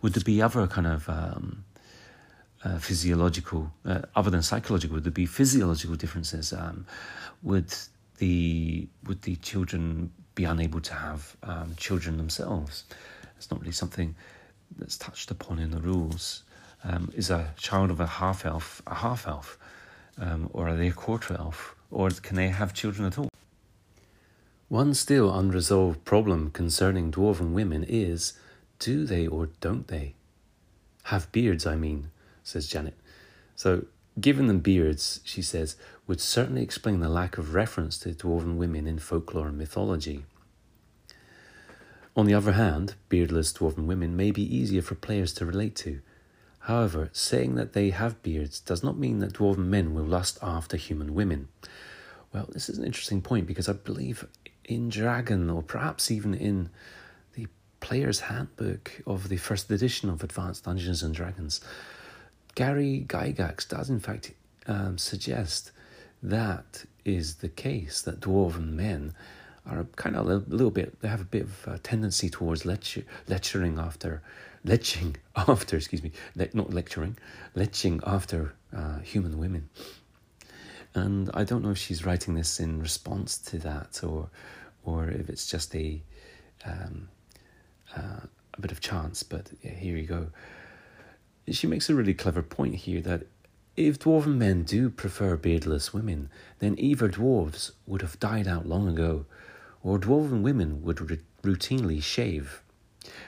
Would 0.00 0.14
there 0.14 0.24
be 0.24 0.40
other 0.42 0.66
kind 0.66 0.86
of 0.86 1.08
um, 1.08 1.64
uh, 2.64 2.78
physiological, 2.78 3.72
uh, 3.84 4.02
other 4.14 4.30
than 4.30 4.42
psychological, 4.42 4.94
would 4.94 5.04
there 5.04 5.10
be 5.10 5.26
physiological 5.26 5.96
differences? 5.96 6.52
Um, 6.52 6.86
would 7.42 7.72
the 8.18 8.86
would 9.06 9.22
the 9.22 9.36
children 9.36 10.12
be 10.34 10.44
unable 10.44 10.80
to 10.80 10.94
have 10.94 11.36
um, 11.42 11.74
children 11.76 12.16
themselves? 12.16 12.84
It's 13.36 13.50
not 13.50 13.60
really 13.60 13.72
something 13.72 14.14
that's 14.76 14.98
touched 14.98 15.30
upon 15.30 15.58
in 15.58 15.70
the 15.70 15.80
rules. 15.80 16.42
Um, 16.84 17.10
is 17.14 17.30
a 17.30 17.52
child 17.56 17.90
of 17.90 18.00
a 18.00 18.06
half 18.06 18.46
elf 18.46 18.82
a 18.86 18.94
half 18.94 19.26
elf, 19.26 19.58
um, 20.18 20.50
or 20.52 20.68
are 20.68 20.76
they 20.76 20.88
a 20.88 20.92
quarter 20.92 21.34
elf, 21.34 21.74
or 21.90 22.10
can 22.10 22.36
they 22.36 22.48
have 22.48 22.74
children 22.74 23.06
at 23.06 23.18
all? 23.18 23.28
One 24.68 24.94
still 24.94 25.36
unresolved 25.36 26.04
problem 26.04 26.50
concerning 26.50 27.10
dwarven 27.10 27.52
women 27.52 27.84
is 27.88 28.34
do 28.78 29.04
they 29.04 29.26
or 29.26 29.48
don't 29.60 29.88
they? 29.88 30.14
Have 31.04 31.32
beards, 31.32 31.66
I 31.66 31.74
mean, 31.74 32.10
says 32.50 32.68
Janet. 32.68 32.94
So, 33.56 33.86
giving 34.20 34.46
them 34.46 34.60
beards, 34.60 35.20
she 35.24 35.42
says, 35.42 35.76
would 36.06 36.20
certainly 36.20 36.62
explain 36.62 37.00
the 37.00 37.08
lack 37.08 37.38
of 37.38 37.54
reference 37.54 37.98
to 37.98 38.10
dwarven 38.10 38.56
women 38.56 38.86
in 38.86 38.98
folklore 38.98 39.48
and 39.48 39.56
mythology. 39.56 40.24
On 42.16 42.26
the 42.26 42.34
other 42.34 42.52
hand, 42.52 42.94
beardless 43.08 43.52
dwarven 43.52 43.86
women 43.86 44.16
may 44.16 44.30
be 44.30 44.42
easier 44.42 44.82
for 44.82 44.94
players 44.96 45.32
to 45.34 45.46
relate 45.46 45.76
to. 45.76 46.00
However, 46.60 47.08
saying 47.12 47.54
that 47.54 47.72
they 47.72 47.90
have 47.90 48.22
beards 48.22 48.60
does 48.60 48.82
not 48.82 48.98
mean 48.98 49.20
that 49.20 49.34
dwarven 49.34 49.66
men 49.66 49.94
will 49.94 50.04
lust 50.04 50.38
after 50.42 50.76
human 50.76 51.14
women. 51.14 51.48
Well, 52.32 52.48
this 52.52 52.68
is 52.68 52.78
an 52.78 52.84
interesting 52.84 53.22
point 53.22 53.46
because 53.46 53.68
I 53.68 53.72
believe 53.72 54.26
in 54.64 54.88
Dragon, 54.88 55.48
or 55.50 55.62
perhaps 55.62 56.10
even 56.10 56.34
in 56.34 56.70
the 57.34 57.46
player's 57.80 58.20
handbook 58.20 59.00
of 59.06 59.28
the 59.28 59.36
first 59.36 59.70
edition 59.70 60.10
of 60.10 60.22
Advanced 60.22 60.64
Dungeons 60.64 61.02
and 61.02 61.14
Dragons, 61.14 61.60
Gary 62.54 63.04
Gygax 63.06 63.68
does 63.68 63.90
in 63.90 64.00
fact 64.00 64.32
um, 64.66 64.98
suggest 64.98 65.72
that 66.22 66.84
is 67.04 67.36
the 67.36 67.48
case, 67.48 68.02
that 68.02 68.20
dwarven 68.20 68.72
men 68.72 69.14
are 69.66 69.84
kind 69.96 70.16
of 70.16 70.26
a 70.26 70.36
little 70.48 70.70
bit, 70.70 71.00
they 71.00 71.08
have 71.08 71.20
a 71.20 71.24
bit 71.24 71.42
of 71.42 71.66
a 71.66 71.78
tendency 71.78 72.28
towards 72.28 72.64
lecture, 72.64 73.04
lecturing 73.28 73.78
after, 73.78 74.22
leching 74.64 75.16
after, 75.36 75.76
excuse 75.76 76.02
me, 76.02 76.12
le- 76.34 76.48
not 76.52 76.72
lecturing, 76.72 77.16
leching 77.54 78.02
after 78.06 78.54
uh, 78.76 78.98
human 79.00 79.38
women. 79.38 79.68
And 80.94 81.30
I 81.34 81.44
don't 81.44 81.62
know 81.62 81.70
if 81.70 81.78
she's 81.78 82.04
writing 82.04 82.34
this 82.34 82.58
in 82.58 82.80
response 82.80 83.38
to 83.38 83.58
that 83.58 84.02
or, 84.02 84.28
or 84.84 85.08
if 85.08 85.28
it's 85.28 85.48
just 85.48 85.74
a, 85.74 86.02
um, 86.64 87.08
uh, 87.96 88.20
a 88.54 88.60
bit 88.60 88.72
of 88.72 88.80
chance. 88.80 89.22
But 89.22 89.50
yeah, 89.62 89.72
here 89.72 89.96
you 89.96 90.06
go. 90.06 90.26
She 91.50 91.66
makes 91.66 91.90
a 91.90 91.94
really 91.94 92.14
clever 92.14 92.42
point 92.42 92.74
here 92.76 93.00
that 93.02 93.26
if 93.76 93.98
dwarven 93.98 94.36
men 94.36 94.62
do 94.62 94.90
prefer 94.90 95.36
beardless 95.36 95.92
women, 95.92 96.30
then 96.58 96.74
either 96.78 97.08
dwarves 97.08 97.72
would 97.86 98.02
have 98.02 98.20
died 98.20 98.46
out 98.46 98.66
long 98.66 98.88
ago, 98.88 99.26
or 99.82 99.98
dwarven 99.98 100.42
women 100.42 100.82
would 100.82 100.98
routinely 101.42 102.02
shave. 102.02 102.62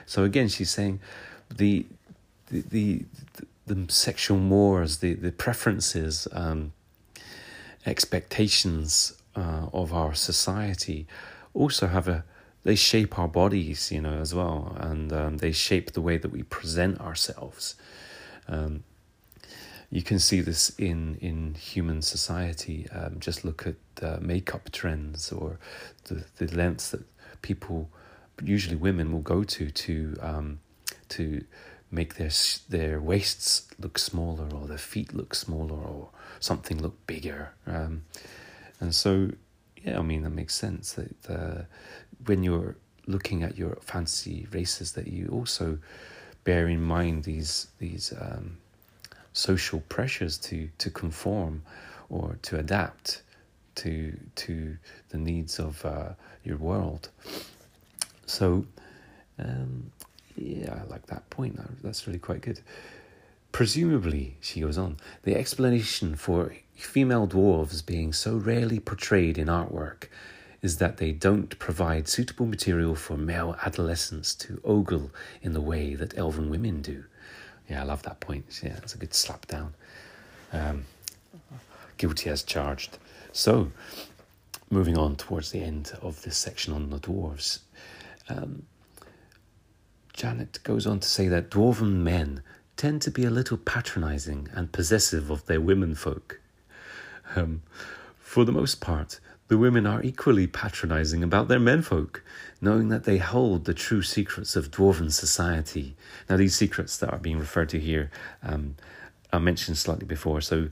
So 0.05 0.23
again, 0.23 0.47
she's 0.47 0.69
saying 0.69 0.99
the 1.53 1.85
the 2.49 2.61
the, 2.61 3.05
the 3.65 3.91
sexual 3.91 4.37
mores, 4.37 4.97
the 4.97 5.13
the 5.13 5.31
preferences, 5.31 6.27
um, 6.31 6.73
expectations 7.85 9.13
uh, 9.35 9.67
of 9.73 9.93
our 9.93 10.13
society, 10.13 11.07
also 11.53 11.87
have 11.87 12.07
a 12.07 12.23
they 12.63 12.75
shape 12.75 13.19
our 13.19 13.27
bodies, 13.27 13.91
you 13.91 14.01
know, 14.01 14.19
as 14.19 14.33
well, 14.33 14.77
and 14.79 15.11
um, 15.11 15.37
they 15.37 15.51
shape 15.51 15.91
the 15.91 16.01
way 16.01 16.17
that 16.17 16.31
we 16.31 16.43
present 16.43 16.99
ourselves. 17.01 17.75
Um, 18.47 18.83
you 19.89 20.01
can 20.01 20.17
see 20.17 20.41
this 20.41 20.71
in, 20.79 21.17
in 21.21 21.53
human 21.53 22.01
society. 22.01 22.87
Um, 22.91 23.19
just 23.19 23.45
look 23.45 23.67
at 23.67 23.75
uh, 24.03 24.17
makeup 24.21 24.71
trends 24.71 25.31
or 25.31 25.59
the, 26.05 26.23
the 26.37 26.47
lengths 26.55 26.89
that 26.89 27.03
people, 27.43 27.89
usually 28.43 28.75
women, 28.75 29.11
will 29.11 29.21
go 29.21 29.43
to 29.43 29.69
to 29.69 30.17
um, 30.19 30.59
to 31.09 31.43
make 31.91 32.15
their 32.15 32.31
their 32.69 32.99
waists 32.99 33.67
look 33.77 33.99
smaller 33.99 34.47
or 34.51 34.67
their 34.67 34.79
feet 34.79 35.13
look 35.13 35.35
smaller 35.35 35.79
or 35.79 36.09
something 36.39 36.81
look 36.81 37.05
bigger. 37.05 37.53
Um, 37.67 38.03
and 38.79 38.95
so, 38.95 39.29
yeah, 39.83 39.99
I 39.99 40.01
mean 40.01 40.23
that 40.23 40.31
makes 40.31 40.55
sense 40.55 40.93
that 40.93 41.29
uh, 41.29 41.61
when 42.25 42.41
you're 42.41 42.77
looking 43.05 43.43
at 43.43 43.57
your 43.57 43.77
fancy 43.81 44.47
races, 44.51 44.93
that 44.93 45.07
you 45.07 45.29
also 45.31 45.77
bear 46.43 46.67
in 46.67 46.81
mind 46.81 47.23
these 47.23 47.67
these 47.79 48.13
um, 48.19 48.57
social 49.33 49.81
pressures 49.89 50.37
to 50.37 50.69
to 50.77 50.89
conform 50.89 51.63
or 52.09 52.37
to 52.43 52.57
adapt 52.57 53.21
to 53.75 54.17
to 54.35 54.77
the 55.09 55.17
needs 55.17 55.59
of 55.59 55.85
uh, 55.85 56.09
your 56.43 56.57
world. 56.57 57.09
So, 58.25 58.65
um, 59.39 59.91
yeah, 60.35 60.81
I 60.81 60.89
like 60.89 61.07
that 61.07 61.29
point. 61.29 61.59
That's 61.83 62.07
really 62.07 62.19
quite 62.19 62.41
good. 62.41 62.61
Presumably, 63.51 64.37
she 64.41 64.61
goes 64.61 64.77
on, 64.77 64.97
the 65.23 65.35
explanation 65.35 66.15
for 66.15 66.55
female 66.75 67.27
dwarves 67.27 67.85
being 67.85 68.11
so 68.11 68.35
rarely 68.35 68.79
portrayed 68.79 69.37
in 69.37 69.47
artwork 69.47 70.05
is 70.63 70.77
that 70.77 70.97
they 70.97 71.11
don't 71.11 71.59
provide 71.59 72.07
suitable 72.07 72.45
material 72.45 72.95
for 72.95 73.17
male 73.17 73.55
adolescents 73.65 74.33
to 74.33 74.61
ogle 74.63 75.11
in 75.41 75.51
the 75.51 75.61
way 75.61 75.93
that 75.93 76.17
elven 76.17 76.49
women 76.49 76.81
do. 76.81 77.03
Yeah, 77.69 77.81
I 77.81 77.83
love 77.83 78.01
that 78.03 78.21
point. 78.21 78.61
Yeah, 78.63 78.77
it's 78.77 78.95
a 78.95 78.97
good 78.97 79.13
slap 79.13 79.45
down. 79.45 79.73
Um, 80.53 80.85
guilty 81.97 82.29
as 82.29 82.43
charged. 82.43 82.97
So, 83.33 83.71
moving 84.69 84.97
on 84.97 85.17
towards 85.17 85.51
the 85.51 85.61
end 85.61 85.91
of 86.01 86.21
this 86.21 86.37
section 86.37 86.73
on 86.73 86.89
the 86.89 86.99
dwarves, 86.99 87.59
um, 88.29 88.63
Janet 90.13 90.59
goes 90.63 90.87
on 90.87 91.01
to 91.01 91.07
say 91.07 91.27
that 91.27 91.49
dwarven 91.49 92.03
men 92.03 92.41
tend 92.77 93.01
to 93.01 93.11
be 93.11 93.25
a 93.25 93.29
little 93.29 93.57
patronizing 93.57 94.47
and 94.53 94.71
possessive 94.71 95.29
of 95.29 95.45
their 95.45 95.59
womenfolk. 95.59 96.39
Um, 97.35 97.63
for 98.17 98.45
the 98.45 98.51
most 98.51 98.79
part, 98.79 99.19
the 99.47 99.57
women 99.57 99.85
are 99.85 100.01
equally 100.01 100.47
patronizing 100.47 101.23
about 101.23 101.47
their 101.47 101.59
menfolk, 101.59 102.23
knowing 102.61 102.89
that 102.89 103.03
they 103.03 103.17
hold 103.17 103.65
the 103.65 103.73
true 103.73 104.01
secrets 104.01 104.55
of 104.55 104.71
dwarven 104.71 105.11
society. 105.11 105.95
Now, 106.29 106.37
these 106.37 106.55
secrets 106.55 106.97
that 106.97 107.11
are 107.11 107.19
being 107.19 107.39
referred 107.39 107.69
to 107.69 107.79
here 107.79 108.09
um, 108.41 108.75
I 109.33 109.39
mentioned 109.39 109.77
slightly 109.79 110.05
before. 110.05 110.41
So, 110.41 110.69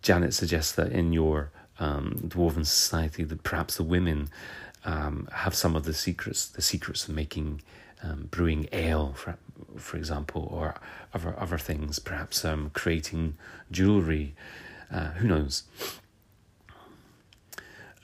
Janet 0.00 0.32
suggests 0.32 0.72
that 0.72 0.90
in 0.92 1.12
your 1.12 1.50
um, 1.78 2.22
dwarven 2.26 2.66
society, 2.66 3.22
that 3.24 3.42
perhaps 3.42 3.76
the 3.76 3.82
women 3.82 4.30
um, 4.84 5.28
have 5.30 5.54
some 5.54 5.76
of 5.76 5.84
the 5.84 5.92
secrets, 5.92 6.46
the 6.46 6.62
secrets 6.62 7.06
of 7.06 7.14
making 7.14 7.60
um, 8.02 8.28
brewing 8.30 8.66
ale, 8.72 9.12
for, 9.14 9.36
for 9.76 9.98
example, 9.98 10.48
or 10.50 10.74
other 11.12 11.38
other 11.38 11.58
things, 11.58 11.98
perhaps 11.98 12.44
um, 12.44 12.70
creating 12.72 13.36
jewelry. 13.70 14.34
Uh, 14.90 15.10
who 15.12 15.28
knows? 15.28 15.64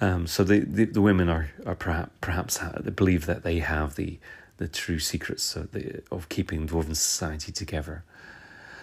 Um, 0.00 0.26
so 0.26 0.44
the, 0.44 0.60
the, 0.60 0.84
the 0.84 1.02
women 1.02 1.28
are 1.28 1.50
are 1.66 1.74
perhaps 1.74 2.10
perhaps 2.20 2.58
they 2.80 2.90
believe 2.90 3.26
that 3.26 3.42
they 3.42 3.58
have 3.58 3.96
the 3.96 4.18
the 4.58 4.68
true 4.68 4.98
secrets 4.98 5.56
of, 5.56 5.70
the, 5.72 6.02
of 6.10 6.28
keeping 6.28 6.66
dwarven 6.66 6.96
society 6.96 7.52
together. 7.52 8.04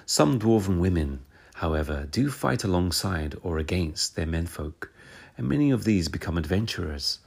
Some 0.05 0.39
dwarven 0.39 0.79
women, 0.79 1.19
however, 1.55 2.07
do 2.09 2.31
fight 2.31 2.63
alongside 2.63 3.35
or 3.43 3.57
against 3.57 4.15
their 4.15 4.25
menfolk, 4.25 4.89
and 5.37 5.47
many 5.47 5.71
of 5.71 5.83
these 5.83 6.07
become 6.07 6.37
adventurers. 6.37 7.19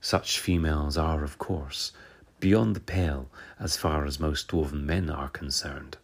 Such 0.00 0.40
females 0.40 0.96
are, 0.96 1.22
of 1.22 1.38
course, 1.38 1.92
beyond 2.40 2.74
the 2.74 2.80
pale 2.80 3.28
as 3.60 3.76
far 3.76 4.04
as 4.04 4.18
most 4.18 4.48
dwarven 4.48 4.84
men 4.84 5.10
are 5.10 5.28
concerned. 5.28 5.96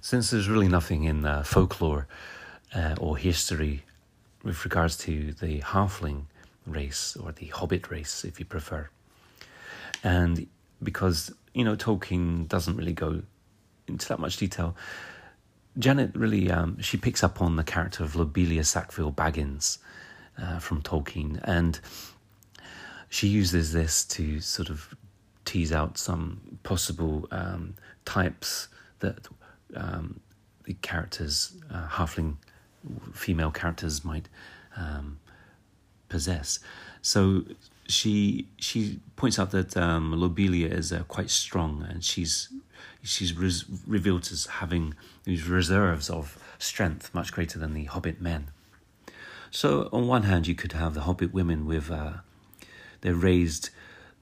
Since 0.00 0.30
there's 0.30 0.48
really 0.48 0.68
nothing 0.68 1.04
in 1.04 1.24
uh, 1.24 1.42
folklore 1.42 2.06
uh, 2.74 2.94
or 3.00 3.16
history 3.16 3.82
with 4.46 4.64
regards 4.64 4.96
to 4.96 5.32
the 5.32 5.60
halfling 5.60 6.22
race 6.66 7.16
or 7.16 7.32
the 7.32 7.46
hobbit 7.46 7.90
race, 7.90 8.24
if 8.24 8.38
you 8.38 8.46
prefer. 8.46 8.88
And 10.04 10.46
because, 10.82 11.34
you 11.52 11.64
know, 11.64 11.74
Tolkien 11.74 12.46
doesn't 12.46 12.76
really 12.76 12.92
go 12.92 13.22
into 13.88 14.08
that 14.08 14.20
much 14.20 14.36
detail, 14.36 14.76
Janet 15.78 16.14
really, 16.14 16.50
um, 16.50 16.80
she 16.80 16.96
picks 16.96 17.24
up 17.24 17.42
on 17.42 17.56
the 17.56 17.64
character 17.64 18.04
of 18.04 18.14
Lobelia 18.14 18.62
Sackville 18.62 19.12
Baggins 19.12 19.78
uh, 20.40 20.60
from 20.60 20.80
Tolkien, 20.80 21.40
and 21.42 21.80
she 23.08 23.26
uses 23.26 23.72
this 23.72 24.04
to 24.04 24.40
sort 24.40 24.70
of 24.70 24.94
tease 25.44 25.72
out 25.72 25.98
some 25.98 26.58
possible 26.62 27.28
um, 27.30 27.74
types 28.04 28.68
that 29.00 29.26
um, 29.74 30.20
the 30.64 30.74
characters, 30.74 31.52
uh, 31.70 31.88
halfling 31.88 32.36
female 33.12 33.50
characters, 33.50 34.04
might 34.04 34.28
um, 34.76 35.18
possess. 36.08 36.58
So 37.02 37.44
she 37.88 38.48
she 38.56 39.00
points 39.16 39.38
out 39.38 39.50
that 39.52 39.76
um, 39.76 40.12
Lobelia 40.12 40.68
is 40.68 40.92
uh, 40.92 41.04
quite 41.08 41.30
strong, 41.30 41.86
and 41.88 42.04
she's 42.04 42.48
she's 43.02 43.34
res- 43.34 43.64
revealed 43.86 44.28
as 44.32 44.46
having 44.46 44.94
these 45.24 45.48
reserves 45.48 46.10
of 46.10 46.38
strength 46.58 47.14
much 47.14 47.32
greater 47.32 47.58
than 47.58 47.74
the 47.74 47.84
Hobbit 47.84 48.20
men. 48.20 48.48
So 49.50 49.88
on 49.92 50.06
one 50.06 50.24
hand, 50.24 50.46
you 50.46 50.54
could 50.54 50.72
have 50.72 50.94
the 50.94 51.02
Hobbit 51.02 51.32
women 51.32 51.66
with 51.66 51.90
uh, 51.90 52.14
they're 53.00 53.14
raised, 53.14 53.70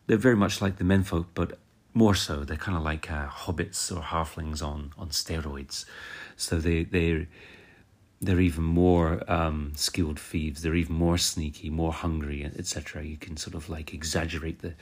they're 0.07 0.17
very 0.17 0.37
much 0.37 0.61
like 0.61 0.77
the 0.77 0.85
menfolk, 0.85 1.27
but 1.35 1.59
more 1.95 2.15
so. 2.15 2.45
They're 2.45 2.57
kind 2.57 2.77
of 2.77 2.85
like 2.85 3.11
uh, 3.11 3.29
hobbits 3.29 3.95
or 3.95 4.03
halflings 4.03 4.63
on 4.63 4.93
on 4.99 5.09
steroids. 5.09 5.85
So 6.37 6.59
they 6.59 6.85
they 6.85 7.27
they're 8.25 8.41
even 8.41 8.65
more 8.65 9.23
um, 9.31 9.73
skilled 9.77 10.19
thieves. 10.19 10.63
They're 10.63 10.75
even 10.75 10.97
more 10.97 11.19
sneaky, 11.19 11.69
more 11.71 11.93
hungry, 11.93 12.45
etc. 12.45 13.05
You 13.05 13.17
can 13.17 13.37
sort 13.37 13.55
of 13.55 13.69
like 13.69 13.93
exaggerate 13.93 14.61
the 14.61 14.75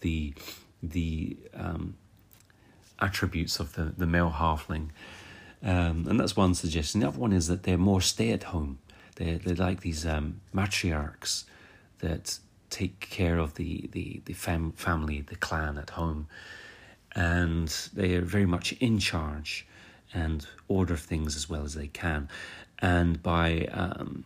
the 0.00 0.34
the 0.82 1.36
um, 1.54 1.96
attributes 3.00 3.58
of 3.58 3.74
the 3.74 3.92
the 3.96 4.06
male 4.06 4.30
halfling, 4.30 4.90
um, 5.62 6.06
and 6.08 6.20
that's 6.20 6.36
one 6.36 6.54
suggestion. 6.54 7.00
The 7.00 7.08
other 7.08 7.18
one 7.18 7.32
is 7.32 7.48
that 7.48 7.64
they're 7.64 7.78
more 7.78 8.00
stay 8.00 8.30
at 8.30 8.44
home. 8.44 8.78
They're 9.16 9.38
they're 9.38 9.56
like 9.56 9.80
these 9.80 10.06
um, 10.06 10.40
matriarchs 10.54 11.44
that 11.98 12.38
take 12.70 13.00
care 13.00 13.38
of 13.38 13.54
the 13.54 13.88
the 13.92 14.22
the 14.24 14.34
fam- 14.34 14.72
family, 14.72 15.20
the 15.20 15.36
clan 15.36 15.78
at 15.78 15.90
home, 15.90 16.28
and 17.12 17.68
they 17.92 18.14
are 18.14 18.22
very 18.22 18.46
much 18.46 18.72
in 18.74 18.98
charge 19.00 19.66
and 20.12 20.46
order 20.68 20.96
things 20.96 21.34
as 21.34 21.50
well 21.50 21.64
as 21.64 21.74
they 21.74 21.88
can 21.88 22.28
and 22.84 23.22
by 23.22 23.66
um, 23.72 24.24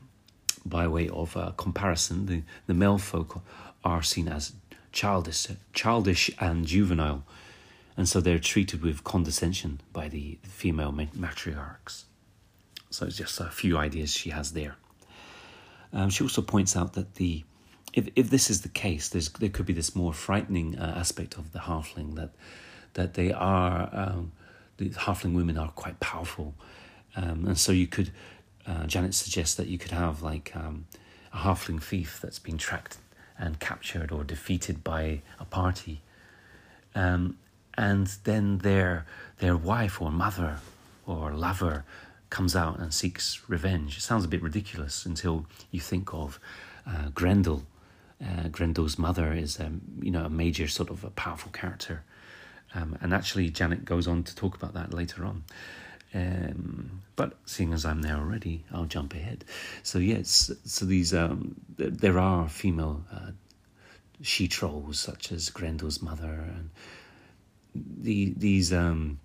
by 0.66 0.88
way 0.88 1.08
of 1.08 1.36
uh, 1.36 1.52
comparison, 1.56 2.26
the, 2.26 2.42
the 2.66 2.74
male 2.74 2.98
folk 2.98 3.40
are 3.84 4.02
seen 4.02 4.28
as 4.28 4.52
childish, 4.90 5.46
childish 5.72 6.30
and 6.40 6.66
juvenile, 6.66 7.22
and 7.96 8.08
so 8.08 8.20
they're 8.20 8.40
treated 8.40 8.82
with 8.82 9.04
condescension 9.04 9.80
by 9.92 10.08
the 10.08 10.38
female 10.42 10.92
matriarchs. 10.92 12.04
So 12.90 13.06
it's 13.06 13.16
just 13.16 13.38
a 13.40 13.50
few 13.50 13.78
ideas 13.78 14.12
she 14.12 14.30
has 14.30 14.52
there. 14.52 14.74
Um, 15.92 16.10
she 16.10 16.24
also 16.24 16.42
points 16.42 16.76
out 16.76 16.94
that 16.94 17.14
the 17.14 17.44
if 17.92 18.08
if 18.16 18.28
this 18.28 18.50
is 18.50 18.62
the 18.62 18.68
case, 18.68 19.08
there 19.08 19.48
could 19.50 19.66
be 19.66 19.72
this 19.72 19.94
more 19.94 20.12
frightening 20.12 20.76
uh, 20.76 20.94
aspect 21.02 21.38
of 21.38 21.52
the 21.52 21.60
halfling 21.60 22.16
that 22.16 22.30
that 22.94 23.14
they 23.14 23.32
are 23.32 23.88
um, 23.92 24.32
the 24.78 24.90
halfling 24.90 25.34
women 25.34 25.56
are 25.56 25.70
quite 25.70 26.00
powerful, 26.00 26.54
um, 27.14 27.46
and 27.46 27.56
so 27.56 27.70
you 27.70 27.86
could 27.86 28.10
uh, 28.68 28.86
Janet 28.86 29.14
suggests 29.14 29.54
that 29.54 29.68
you 29.68 29.78
could 29.78 29.92
have 29.92 30.22
like 30.22 30.52
um, 30.54 30.86
a 31.32 31.38
halfling 31.38 31.82
thief 31.82 32.20
that's 32.20 32.38
been 32.38 32.58
tracked 32.58 32.98
and 33.38 33.58
captured 33.58 34.12
or 34.12 34.24
defeated 34.24 34.84
by 34.84 35.22
a 35.40 35.44
party, 35.44 36.02
um, 36.94 37.38
and 37.76 38.08
then 38.24 38.58
their 38.58 39.06
their 39.38 39.56
wife 39.56 40.02
or 40.02 40.10
mother 40.10 40.58
or 41.06 41.32
lover 41.32 41.84
comes 42.30 42.54
out 42.54 42.78
and 42.78 42.92
seeks 42.92 43.40
revenge. 43.48 43.96
It 43.96 44.02
sounds 44.02 44.24
a 44.24 44.28
bit 44.28 44.42
ridiculous 44.42 45.06
until 45.06 45.46
you 45.70 45.80
think 45.80 46.12
of 46.12 46.38
uh, 46.86 47.08
Grendel. 47.14 47.62
Uh, 48.22 48.48
Grendel's 48.48 48.98
mother 48.98 49.32
is, 49.32 49.60
um, 49.60 49.80
you 50.02 50.10
know, 50.10 50.24
a 50.24 50.28
major 50.30 50.66
sort 50.66 50.90
of 50.90 51.04
a 51.04 51.10
powerful 51.10 51.52
character, 51.52 52.02
um, 52.74 52.98
and 53.00 53.14
actually 53.14 53.48
Janet 53.48 53.84
goes 53.84 54.06
on 54.06 54.24
to 54.24 54.34
talk 54.34 54.56
about 54.56 54.74
that 54.74 54.92
later 54.92 55.24
on. 55.24 55.44
Um, 56.14 57.02
but 57.16 57.34
seeing 57.44 57.72
as 57.72 57.84
I'm 57.84 58.02
there 58.02 58.16
already, 58.16 58.64
I'll 58.72 58.86
jump 58.86 59.14
ahead. 59.14 59.44
So 59.82 59.98
yes, 59.98 60.50
so 60.64 60.84
these 60.84 61.12
um, 61.12 61.56
there 61.76 62.18
are 62.18 62.48
female 62.48 63.04
uh, 63.12 63.32
she 64.22 64.48
trolls 64.48 64.98
such 64.98 65.30
as 65.32 65.50
Grendel's 65.50 66.02
mother, 66.02 66.44
and 66.56 66.70
the 67.74 68.32
these 68.36 68.72
um, 68.72 69.20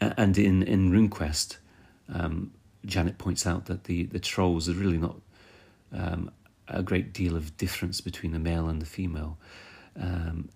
and 0.00 0.36
in 0.38 0.62
in 0.62 0.90
RuneQuest, 0.90 1.58
um, 2.12 2.52
Janet 2.86 3.18
points 3.18 3.46
out 3.46 3.66
that 3.66 3.84
the 3.84 4.04
the 4.04 4.18
trolls 4.18 4.68
are 4.68 4.74
really 4.74 4.98
not 4.98 5.16
um, 5.92 6.30
a 6.68 6.82
great 6.82 7.12
deal 7.12 7.36
of 7.36 7.56
difference 7.56 8.00
between 8.00 8.32
the 8.32 8.38
male 8.38 8.68
and 8.68 8.80
the 8.80 8.86
female. 8.86 9.36
Um, 10.00 10.48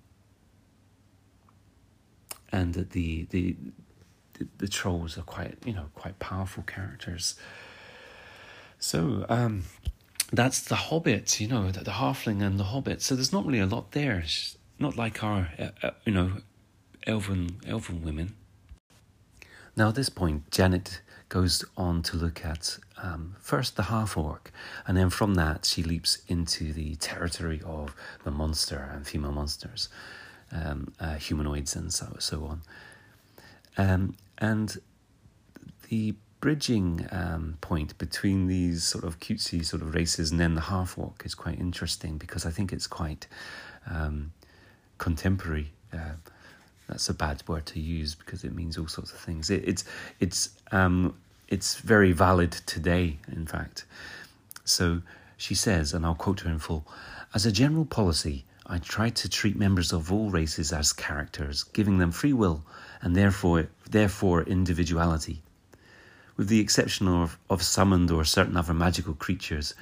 and 2.53 2.75
that 2.75 2.91
the, 2.91 3.27
the 3.31 3.57
the, 4.59 4.69
trolls 4.69 5.17
are 5.19 5.23
quite 5.23 5.59
you 5.65 5.73
know 5.73 5.87
quite 5.95 6.19
powerful 6.19 6.63
characters. 6.63 7.35
So 8.79 9.25
um, 9.29 9.65
that's 10.33 10.61
the 10.61 10.75
Hobbit, 10.75 11.41
you 11.41 11.49
know, 11.49 11.71
the, 11.71 11.81
the 11.85 11.93
halfling 11.93 12.43
and 12.43 12.59
the 12.59 12.65
Hobbit. 12.65 13.01
So 13.01 13.15
there's 13.15 13.33
not 13.33 13.47
really 13.47 13.61
a 13.61 13.67
lot 13.67 13.93
there. 13.93 14.19
It's 14.19 14.57
not 14.79 14.97
like 14.97 15.23
our 15.25 15.49
uh, 15.59 15.69
uh, 15.83 15.91
you 16.05 16.13
know 16.13 16.33
elven 17.07 17.61
elven 17.67 18.03
women. 18.03 18.35
Now 19.77 19.89
at 19.89 19.95
this 19.95 20.09
point, 20.09 20.51
Janet 20.51 21.01
goes 21.29 21.65
on 21.77 22.03
to 22.03 22.17
look 22.17 22.45
at 22.45 22.79
um, 22.99 23.37
first 23.41 23.77
the 23.77 23.85
half 23.85 24.17
orc, 24.17 24.53
and 24.87 24.97
then 24.97 25.11
from 25.11 25.35
that 25.35 25.65
she 25.65 25.83
leaps 25.83 26.19
into 26.29 26.73
the 26.73 26.97
territory 26.97 27.61
of 27.65 27.95
the 28.25 28.31
monster 28.31 28.91
and 28.93 29.07
female 29.07 29.33
monsters, 29.33 29.89
um, 30.53 30.93
uh, 31.01 31.15
humanoids, 31.15 31.77
and 31.77 31.93
so 31.93 32.17
so 32.19 32.45
on. 32.45 32.63
Um, 33.79 34.17
and 34.39 34.79
the 35.89 36.15
bridging 36.41 37.07
um, 37.11 37.57
point 37.61 37.97
between 37.99 38.47
these 38.47 38.85
sort 38.85 39.05
of 39.05 39.19
cutesy 39.19 39.65
sort 39.65 39.83
of 39.83 39.95
races 39.95 40.31
and 40.31 40.39
then 40.39 40.55
the 40.55 40.61
half 40.61 40.99
orc 40.99 41.25
is 41.25 41.35
quite 41.35 41.59
interesting 41.59 42.19
because 42.19 42.45
I 42.45 42.51
think 42.51 42.73
it's 42.73 42.87
quite 42.87 43.27
um, 43.91 44.33
contemporary. 44.99 45.73
Uh, 45.93 46.15
that's 46.89 47.09
a 47.09 47.15
bad 47.15 47.43
word 47.49 47.67
to 47.67 47.81
use 47.81 48.15
because 48.15 48.45
it 48.45 48.55
means 48.55 48.79
all 48.79 48.87
sorts 48.87 49.13
of 49.13 49.19
things. 49.19 49.51
It, 49.51 49.67
it's 49.67 49.85
it's 50.21 50.51
um, 50.71 51.17
it's 51.49 51.77
very 51.77 52.13
valid 52.13 52.53
today, 52.53 53.19
in 53.33 53.47
fact. 53.47 53.85
So 54.65 55.03
she 55.37 55.55
says, 55.55 55.93
and 55.93 56.07
I'll 56.07 56.15
quote 56.15 56.41
her 56.41 56.51
in 56.51 56.59
full: 56.59 56.87
"As 57.35 57.45
a 57.45 57.51
general 57.51 57.87
policy, 57.87 58.45
I 58.67 58.79
try 58.79 59.11
to 59.11 59.29
treat 59.29 59.57
members 59.57 59.93
of 59.93 60.13
all 60.13 60.31
races 60.31 60.73
as 60.73 60.93
characters, 60.93 61.65
giving 61.65 61.99
them 61.99 62.13
free 62.13 62.33
will 62.33 62.63
and 63.07 63.15
therefore, 63.15 63.69
therefore 63.89 64.43
individuality. 64.43 65.41
With 66.37 66.49
the 66.49 66.59
exception 66.59 67.07
of, 67.07 67.39
of 67.49 67.63
summoned 67.63 68.11
or 68.11 68.25
certain 68.25 68.57
other 68.57 68.75
magical 68.75 69.15
creatures, 69.15 69.75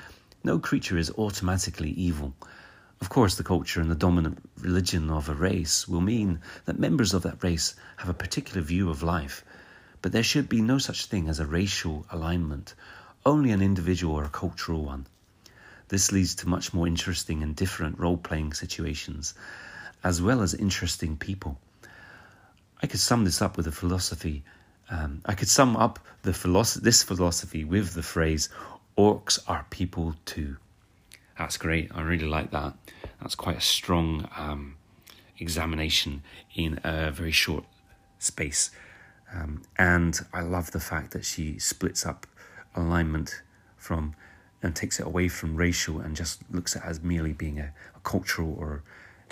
no 0.44 0.58
creature 0.58 0.98
is 0.98 1.10
automatically 1.12 1.92
evil. 1.92 2.34
Of 3.00 3.08
course, 3.08 3.36
the 3.36 3.42
culture 3.42 3.80
and 3.80 3.90
the 3.90 3.94
dominant 3.94 4.46
religion 4.60 5.08
of 5.08 5.30
a 5.30 5.34
race 5.34 5.88
will 5.88 6.02
mean 6.02 6.42
that 6.66 6.78
members 6.78 7.14
of 7.14 7.22
that 7.22 7.42
race 7.42 7.74
have 7.96 8.10
a 8.10 8.20
particular 8.22 8.60
view 8.60 8.90
of 8.90 9.02
life, 9.02 9.42
but 10.02 10.12
there 10.12 10.22
should 10.22 10.50
be 10.50 10.60
no 10.60 10.76
such 10.76 11.06
thing 11.06 11.30
as 11.30 11.40
a 11.40 11.46
racial 11.46 12.04
alignment, 12.10 12.74
only 13.24 13.52
an 13.52 13.62
individual 13.62 14.16
or 14.16 14.24
a 14.24 14.28
cultural 14.28 14.84
one. 14.84 15.06
This 15.88 16.12
leads 16.12 16.34
to 16.34 16.48
much 16.50 16.74
more 16.74 16.86
interesting 16.86 17.42
and 17.42 17.56
different 17.56 17.98
role 17.98 18.18
playing 18.18 18.52
situations, 18.52 19.32
as 20.02 20.20
well 20.20 20.42
as 20.42 20.52
interesting 20.52 21.16
people. 21.16 21.58
I 22.82 22.86
could 22.86 23.00
sum 23.00 23.24
this 23.24 23.40
up 23.40 23.56
with 23.56 23.66
a 23.66 23.72
philosophy. 23.72 24.44
Um, 24.90 25.22
I 25.24 25.34
could 25.34 25.48
sum 25.48 25.76
up 25.76 25.98
the 26.22 26.32
philosophy, 26.32 26.84
this 26.84 27.02
philosophy 27.02 27.64
with 27.64 27.94
the 27.94 28.02
phrase, 28.02 28.48
orcs 28.96 29.38
are 29.48 29.66
people 29.70 30.14
too. 30.24 30.56
That's 31.38 31.56
great. 31.56 31.90
I 31.94 32.02
really 32.02 32.26
like 32.26 32.50
that. 32.52 32.74
That's 33.20 33.34
quite 33.34 33.56
a 33.56 33.60
strong 33.60 34.28
um, 34.36 34.76
examination 35.38 36.22
in 36.54 36.80
a 36.84 37.10
very 37.10 37.32
short 37.32 37.64
space. 38.18 38.70
Um, 39.34 39.62
and 39.76 40.20
I 40.32 40.42
love 40.42 40.70
the 40.70 40.80
fact 40.80 41.10
that 41.12 41.24
she 41.24 41.58
splits 41.58 42.06
up 42.06 42.26
alignment 42.76 43.42
from 43.76 44.14
and 44.62 44.74
takes 44.74 45.00
it 45.00 45.06
away 45.06 45.28
from 45.28 45.56
racial 45.56 46.00
and 46.00 46.14
just 46.16 46.42
looks 46.50 46.76
at 46.76 46.84
it 46.84 46.88
as 46.88 47.02
merely 47.02 47.32
being 47.32 47.58
a, 47.58 47.72
a 47.96 48.00
cultural 48.02 48.54
or 48.58 48.82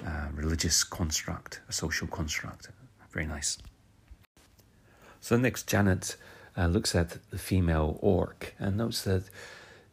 uh, 0.05 0.29
religious 0.35 0.85
construct, 0.85 1.61
a 1.69 1.73
social 1.73 2.07
construct. 2.07 2.69
Very 3.13 3.27
nice. 3.27 3.59
So 5.21 5.37
next, 5.37 5.69
Janet 5.69 6.17
uh, 6.57 6.67
looks 6.67 6.95
at 6.95 7.19
the 7.31 7.39
female 7.39 7.99
orc 8.01 8.55
and 8.59 8.77
notes 8.77 9.03
that 9.03 9.25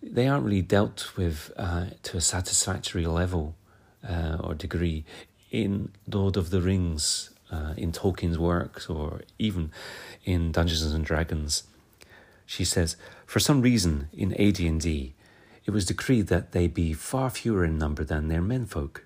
they 0.01 0.27
aren't 0.27 0.45
really 0.45 0.61
dealt 0.61 1.15
with 1.17 1.51
uh, 1.57 1.87
to 2.03 2.17
a 2.17 2.21
satisfactory 2.21 3.05
level 3.05 3.55
uh, 4.07 4.37
or 4.39 4.55
degree 4.55 5.03
in 5.51 5.91
Lord 6.07 6.37
of 6.37 6.51
the 6.51 6.61
Rings, 6.61 7.31
uh, 7.51 7.73
in 7.75 7.91
Tolkien's 7.91 8.37
works, 8.37 8.89
or 8.89 9.21
even 9.37 9.71
in 10.23 10.51
Dungeons 10.51 10.93
and 10.93 11.03
Dragons. 11.03 11.63
She 12.45 12.63
says, 12.63 12.95
for 13.25 13.39
some 13.39 13.61
reason 13.61 14.09
in 14.13 14.33
AD&D, 14.33 15.13
it 15.65 15.71
was 15.71 15.85
decreed 15.85 16.27
that 16.27 16.51
they 16.51 16.67
be 16.67 16.93
far 16.93 17.29
fewer 17.29 17.65
in 17.65 17.77
number 17.77 18.03
than 18.03 18.27
their 18.27 18.41
menfolk. 18.41 19.05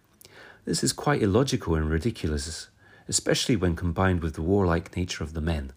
This 0.66 0.84
is 0.84 0.94
quite 0.94 1.22
illogical 1.22 1.76
and 1.76 1.90
ridiculous 1.90 2.68
especially 3.08 3.56
when 3.56 3.76
combined 3.76 4.22
with 4.22 4.36
the 4.36 4.42
warlike 4.42 4.96
nature 4.96 5.24
of 5.24 5.34
the 5.34 5.42
men. 5.42 5.72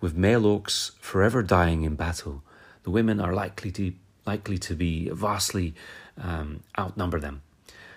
With 0.00 0.16
male 0.16 0.42
orcs 0.42 0.92
forever 1.00 1.42
dying 1.42 1.82
in 1.82 1.94
battle, 1.94 2.42
the 2.82 2.90
women 2.90 3.20
are 3.20 3.32
likely 3.32 3.70
to 3.72 3.92
likely 4.26 4.58
to 4.58 4.74
be 4.74 5.08
vastly 5.10 5.74
um, 6.20 6.60
outnumber 6.78 7.20
them. 7.20 7.42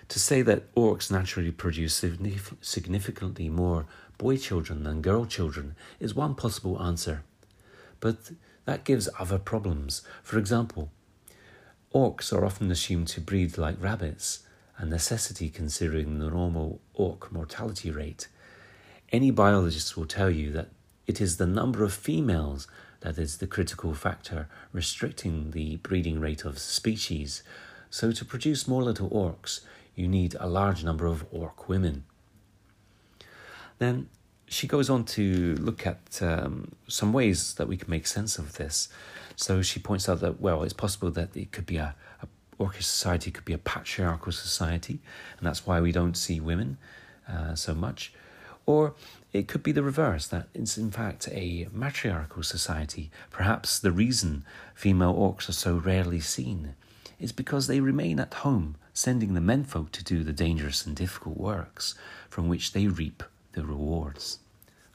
To 0.08 0.18
say 0.18 0.42
that 0.42 0.72
orcs 0.74 1.10
naturally 1.10 1.50
produce 1.50 2.04
significantly 2.60 3.48
more 3.48 3.86
boy 4.18 4.36
children 4.36 4.84
than 4.84 5.02
girl 5.02 5.24
children 5.24 5.76
is 5.98 6.14
one 6.14 6.34
possible 6.34 6.80
answer. 6.82 7.22
But 8.00 8.32
that 8.64 8.84
gives 8.84 9.08
other 9.18 9.38
problems. 9.38 10.02
For 10.22 10.38
example, 10.38 10.90
orcs 11.94 12.32
are 12.32 12.44
often 12.44 12.70
assumed 12.70 13.08
to 13.08 13.20
breed 13.20 13.58
like 13.58 13.82
rabbits, 13.82 14.40
a 14.78 14.84
necessity 14.84 15.48
considering 15.48 16.18
the 16.18 16.30
normal 16.30 16.80
orc 16.94 17.30
mortality 17.32 17.90
rate. 17.90 18.28
Any 19.12 19.30
biologist 19.30 19.96
will 19.96 20.06
tell 20.06 20.30
you 20.30 20.52
that 20.52 20.68
it 21.06 21.20
is 21.20 21.36
the 21.36 21.46
number 21.46 21.82
of 21.82 21.92
females 21.92 22.68
that 23.00 23.18
is 23.18 23.38
the 23.38 23.46
critical 23.46 23.94
factor 23.94 24.48
restricting 24.72 25.50
the 25.50 25.76
breeding 25.76 26.20
rate 26.20 26.44
of 26.44 26.58
species. 26.58 27.42
So, 27.88 28.12
to 28.12 28.24
produce 28.24 28.68
more 28.68 28.82
little 28.82 29.10
orcs, 29.10 29.60
you 29.96 30.06
need 30.06 30.36
a 30.38 30.46
large 30.46 30.84
number 30.84 31.06
of 31.06 31.24
orc 31.32 31.68
women. 31.68 32.04
Then 33.78 34.08
she 34.46 34.66
goes 34.66 34.90
on 34.90 35.04
to 35.04 35.54
look 35.56 35.86
at 35.86 36.20
um, 36.20 36.72
some 36.88 37.12
ways 37.12 37.54
that 37.54 37.66
we 37.68 37.76
can 37.76 37.88
make 37.88 38.06
sense 38.06 38.38
of 38.38 38.54
this. 38.54 38.88
So 39.36 39.62
she 39.62 39.80
points 39.80 40.08
out 40.08 40.20
that, 40.20 40.40
well, 40.40 40.62
it's 40.64 40.72
possible 40.72 41.10
that 41.12 41.36
it 41.36 41.52
could 41.52 41.66
be 41.66 41.76
a, 41.76 41.94
a 42.20 42.26
orcish 42.62 42.82
society 42.82 43.30
could 43.30 43.44
be 43.44 43.54
a 43.54 43.58
patriarchal 43.58 44.32
society, 44.32 45.00
and 45.38 45.46
that's 45.46 45.66
why 45.66 45.80
we 45.80 45.92
don't 45.92 46.16
see 46.16 46.40
women 46.40 46.76
uh, 47.28 47.54
so 47.54 47.74
much. 47.74 48.12
Or 48.66 48.94
it 49.32 49.48
could 49.48 49.62
be 49.62 49.72
the 49.72 49.82
reverse, 49.82 50.26
that 50.28 50.48
it's 50.54 50.78
in 50.78 50.90
fact 50.90 51.28
a 51.30 51.68
matriarchal 51.72 52.42
society. 52.42 53.10
Perhaps 53.30 53.78
the 53.78 53.92
reason 53.92 54.44
female 54.74 55.14
orcs 55.14 55.48
are 55.48 55.52
so 55.52 55.76
rarely 55.76 56.20
seen 56.20 56.74
is 57.18 57.32
because 57.32 57.66
they 57.66 57.80
remain 57.80 58.18
at 58.18 58.34
home, 58.34 58.76
sending 58.94 59.34
the 59.34 59.40
menfolk 59.40 59.92
to 59.92 60.04
do 60.04 60.24
the 60.24 60.32
dangerous 60.32 60.86
and 60.86 60.96
difficult 60.96 61.36
works 61.36 61.94
from 62.28 62.48
which 62.48 62.72
they 62.72 62.86
reap 62.86 63.22
the 63.52 63.64
rewards. 63.64 64.38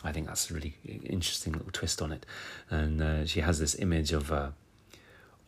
I 0.04 0.12
think 0.12 0.28
that's 0.28 0.50
a 0.50 0.54
really 0.54 0.76
interesting 1.04 1.54
little 1.54 1.72
twist 1.72 2.02
on 2.02 2.12
it. 2.12 2.26
And 2.70 3.02
uh, 3.02 3.26
she 3.26 3.42
has 3.42 3.60
this 3.60 3.76
image 3.76 4.12
of 4.12 4.32
uh, 4.32 4.50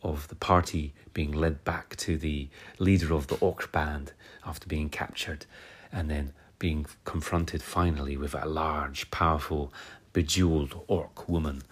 of 0.02 0.28
the 0.28 0.34
party 0.34 0.94
being 1.12 1.32
led 1.32 1.64
back 1.64 1.96
to 1.96 2.16
the 2.16 2.48
leader 2.78 3.12
of 3.12 3.26
the 3.26 3.36
orc 3.36 3.72
band 3.72 4.12
after 4.46 4.66
being 4.66 4.88
captured, 4.88 5.46
and 5.92 6.08
then 6.08 6.32
being 6.58 6.86
confronted 7.04 7.62
finally 7.62 8.16
with 8.16 8.34
a 8.34 8.46
large, 8.46 9.10
powerful, 9.10 9.72
bejeweled 10.12 10.80
orc 10.86 11.28
woman. 11.28 11.62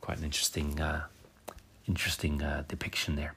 Quite 0.00 0.18
an 0.18 0.24
interesting, 0.24 0.80
uh, 0.80 1.04
interesting 1.86 2.42
uh, 2.42 2.64
depiction 2.68 3.16
there. 3.16 3.34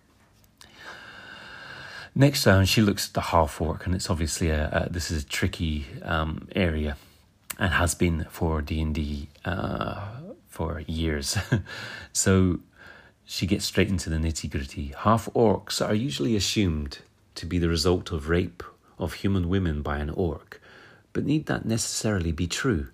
Next 2.16 2.46
down, 2.46 2.66
she 2.66 2.82
looks 2.82 3.10
at 3.10 3.14
the 3.14 3.22
half 3.22 3.62
orc, 3.62 3.86
and 3.86 3.94
it's 3.94 4.10
obviously 4.10 4.50
a, 4.50 4.88
a 4.88 4.90
this 4.92 5.12
is 5.12 5.24
a 5.24 5.26
tricky 5.26 5.86
um, 6.02 6.48
area, 6.56 6.98
and 7.60 7.74
has 7.74 7.94
been 7.94 8.26
for 8.30 8.62
D 8.62 8.82
and 8.82 8.96
D 8.96 9.30
uh, 9.46 10.08
for 10.48 10.80
years. 10.88 11.38
so 12.14 12.60
she 13.24 13.46
gets 13.46 13.66
straight 13.66 13.90
into 13.90 14.10
the 14.10 14.16
nitty 14.16 14.50
gritty. 14.50 14.94
Half 14.98 15.30
orcs 15.36 15.86
are 15.86 15.94
usually 15.94 16.36
assumed 16.36 17.00
to 17.36 17.46
be 17.46 17.60
the 17.60 17.70
result 17.70 18.12
of 18.12 18.30
rape 18.30 18.64
of 18.98 19.14
human 19.14 19.48
women 19.48 19.82
by 19.84 20.00
an 20.00 20.10
orc, 20.10 20.60
but 21.18 21.26
need 21.26 21.48
that 21.48 21.66
necessarily 21.66 22.32
be 22.32 22.46
true? 22.46 22.90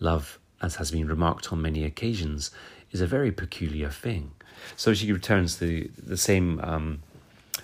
Love, 0.00 0.40
as 0.60 0.74
has 0.74 0.90
been 0.90 1.06
remarked 1.06 1.52
on 1.52 1.62
many 1.62 1.84
occasions, 1.84 2.50
is 2.90 3.00
a 3.00 3.06
very 3.06 3.30
peculiar 3.30 3.88
thing. 3.88 4.32
So 4.74 4.94
she 4.94 5.12
returns 5.12 5.58
the 5.58 5.88
the 5.96 6.16
same 6.16 6.58
um, 6.58 7.02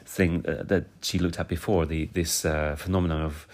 thing 0.04 0.46
uh, 0.46 0.62
that 0.68 0.84
she 1.00 1.18
looked 1.18 1.40
at 1.40 1.48
before, 1.48 1.84
the 1.84 2.04
this 2.12 2.44
uh, 2.44 2.76
phenomenon 2.76 3.22
of 3.22 3.48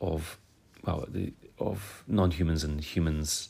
of 0.00 0.38
well, 0.84 1.06
the, 1.08 1.32
of 1.58 2.04
non-humans 2.06 2.62
and 2.62 2.80
humans 2.80 3.48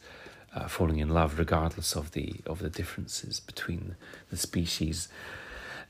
uh, 0.54 0.66
falling 0.66 1.00
in 1.00 1.10
love, 1.10 1.38
regardless 1.38 1.94
of 1.94 2.12
the 2.12 2.36
of 2.46 2.60
the 2.60 2.70
differences 2.70 3.38
between 3.38 3.96
the 4.30 4.38
species. 4.38 5.08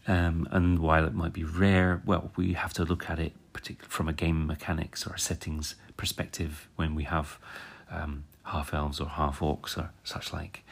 Um, 0.08 0.48
and 0.50 0.80
while 0.80 1.06
it 1.06 1.14
might 1.14 1.32
be 1.32 1.44
rare, 1.44 2.02
well, 2.04 2.32
we 2.34 2.54
have 2.54 2.72
to 2.72 2.84
look 2.84 3.08
at 3.08 3.20
it 3.20 3.34
particularly 3.54 3.90
from 3.90 4.08
a 4.08 4.12
game 4.12 4.46
mechanics 4.46 5.06
or 5.06 5.14
a 5.14 5.18
settings 5.18 5.76
perspective 5.96 6.68
when 6.76 6.94
we 6.94 7.04
have 7.04 7.38
um, 7.90 8.24
half 8.42 8.74
elves 8.74 9.00
or 9.00 9.08
half 9.08 9.40
orcs 9.40 9.78
or 9.78 9.90
such 10.02 10.32
like, 10.34 10.62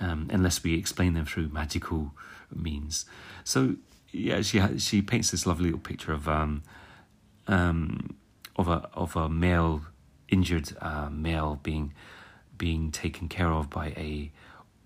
um, 0.00 0.28
unless 0.32 0.62
we 0.62 0.74
explain 0.78 1.12
them 1.12 1.26
through 1.26 1.48
magical 1.48 2.12
means. 2.50 3.04
So 3.44 3.76
yeah, 4.10 4.40
she 4.40 4.62
she 4.78 5.02
paints 5.02 5.30
this 5.30 5.46
lovely 5.46 5.66
little 5.66 5.80
picture 5.80 6.12
of 6.12 6.28
um, 6.28 6.62
um, 7.46 8.16
of 8.56 8.68
a 8.68 8.88
of 8.94 9.16
a 9.16 9.28
male 9.28 9.82
injured 10.28 10.74
uh, 10.80 11.10
male 11.10 11.60
being 11.62 11.92
being 12.56 12.90
taken 12.90 13.28
care 13.28 13.52
of 13.52 13.68
by 13.68 13.88
a 13.88 14.30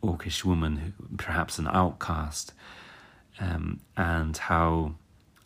orcish 0.02 0.44
woman, 0.44 0.76
who, 0.76 1.16
perhaps 1.16 1.58
an 1.58 1.68
outcast, 1.68 2.52
um, 3.40 3.80
and 3.96 4.36
how 4.36 4.94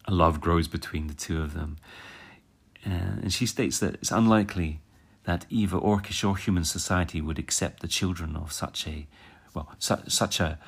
a 0.05 0.13
love 0.13 0.41
grows 0.41 0.69
between 0.69 1.07
the 1.07 1.15
two 1.15 1.41
of 1.41 1.55
them. 1.55 1.77
Uh, 2.85 3.21
and 3.23 3.33
she 3.33 3.47
states 3.47 3.79
that 3.79 3.95
it's 3.95 4.11
unlikely 4.11 4.81
that 5.25 5.47
either 5.51 5.77
orcish 5.77 6.29
or 6.29 6.37
human 6.37 6.65
society 6.65 7.21
would 7.21 7.39
accept 7.39 7.81
the 7.81 7.89
children 7.89 8.35
of 8.35 8.53
such 8.53 8.87
a, 8.89 9.07
well, 9.55 9.73
su- 9.79 10.03
such 10.09 10.41
a, 10.41 10.59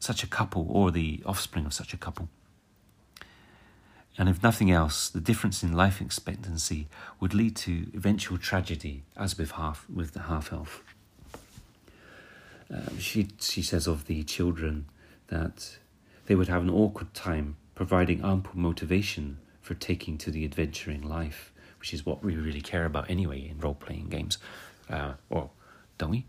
such 0.00 0.24
a 0.24 0.26
couple 0.26 0.66
or 0.68 0.90
the 0.90 1.22
offspring 1.24 1.64
of 1.64 1.72
such 1.72 1.94
a 1.94 1.96
couple. 1.96 2.28
And 4.16 4.28
if 4.28 4.42
nothing 4.42 4.70
else, 4.70 5.08
the 5.08 5.20
difference 5.20 5.62
in 5.62 5.72
life 5.72 6.00
expectancy 6.00 6.86
would 7.18 7.34
lead 7.34 7.56
to 7.56 7.86
eventual 7.94 8.38
tragedy, 8.38 9.02
as 9.16 9.36
with 9.36 9.52
half 9.52 9.86
with 9.92 10.12
the 10.12 10.22
half 10.22 10.52
elf. 10.52 10.84
Um, 12.70 12.98
she 12.98 13.28
she 13.40 13.62
says 13.62 13.86
of 13.88 14.06
the 14.06 14.22
children 14.22 14.86
that 15.28 15.78
they 16.26 16.36
would 16.36 16.48
have 16.48 16.62
an 16.62 16.70
awkward 16.70 17.12
time 17.12 17.56
providing 17.74 18.22
ample 18.22 18.58
motivation 18.58 19.38
for 19.60 19.74
taking 19.74 20.18
to 20.18 20.30
the 20.30 20.44
adventuring 20.44 21.02
life, 21.02 21.52
which 21.80 21.94
is 21.94 22.04
what 22.06 22.22
we 22.22 22.36
really 22.36 22.60
care 22.60 22.84
about 22.84 23.10
anyway 23.10 23.48
in 23.48 23.58
role 23.58 23.74
playing 23.74 24.08
games, 24.08 24.38
uh, 24.90 25.12
or 25.30 25.50
don't 25.98 26.10
we? 26.10 26.26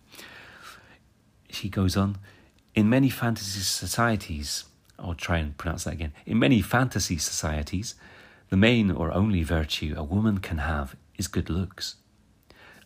She 1.49 1.69
goes 1.69 1.95
on, 1.95 2.17
in 2.73 2.89
many 2.89 3.10
fantasy 3.10 3.62
societies 3.62 4.65
I'll 4.97 5.13
try 5.13 5.38
and 5.38 5.58
pronounce 5.58 5.84
that 5.84 5.93
again. 5.93 6.13
In 6.25 6.39
many 6.39 6.62
fantasy 6.62 7.17
societies, 7.17 7.95
the 8.49 8.58
main 8.58 8.91
or 8.91 9.12
only 9.12 9.43
virtue 9.43 9.93
a 9.97 10.03
woman 10.03 10.38
can 10.39 10.60
have 10.60 10.95
is 11.17 11.27
good 11.27 11.49
looks. 11.49 11.95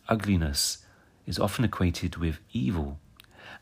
Ugliness 0.08 0.78
is 1.26 1.38
often 1.38 1.64
equated 1.64 2.16
with 2.16 2.38
evil. 2.52 2.98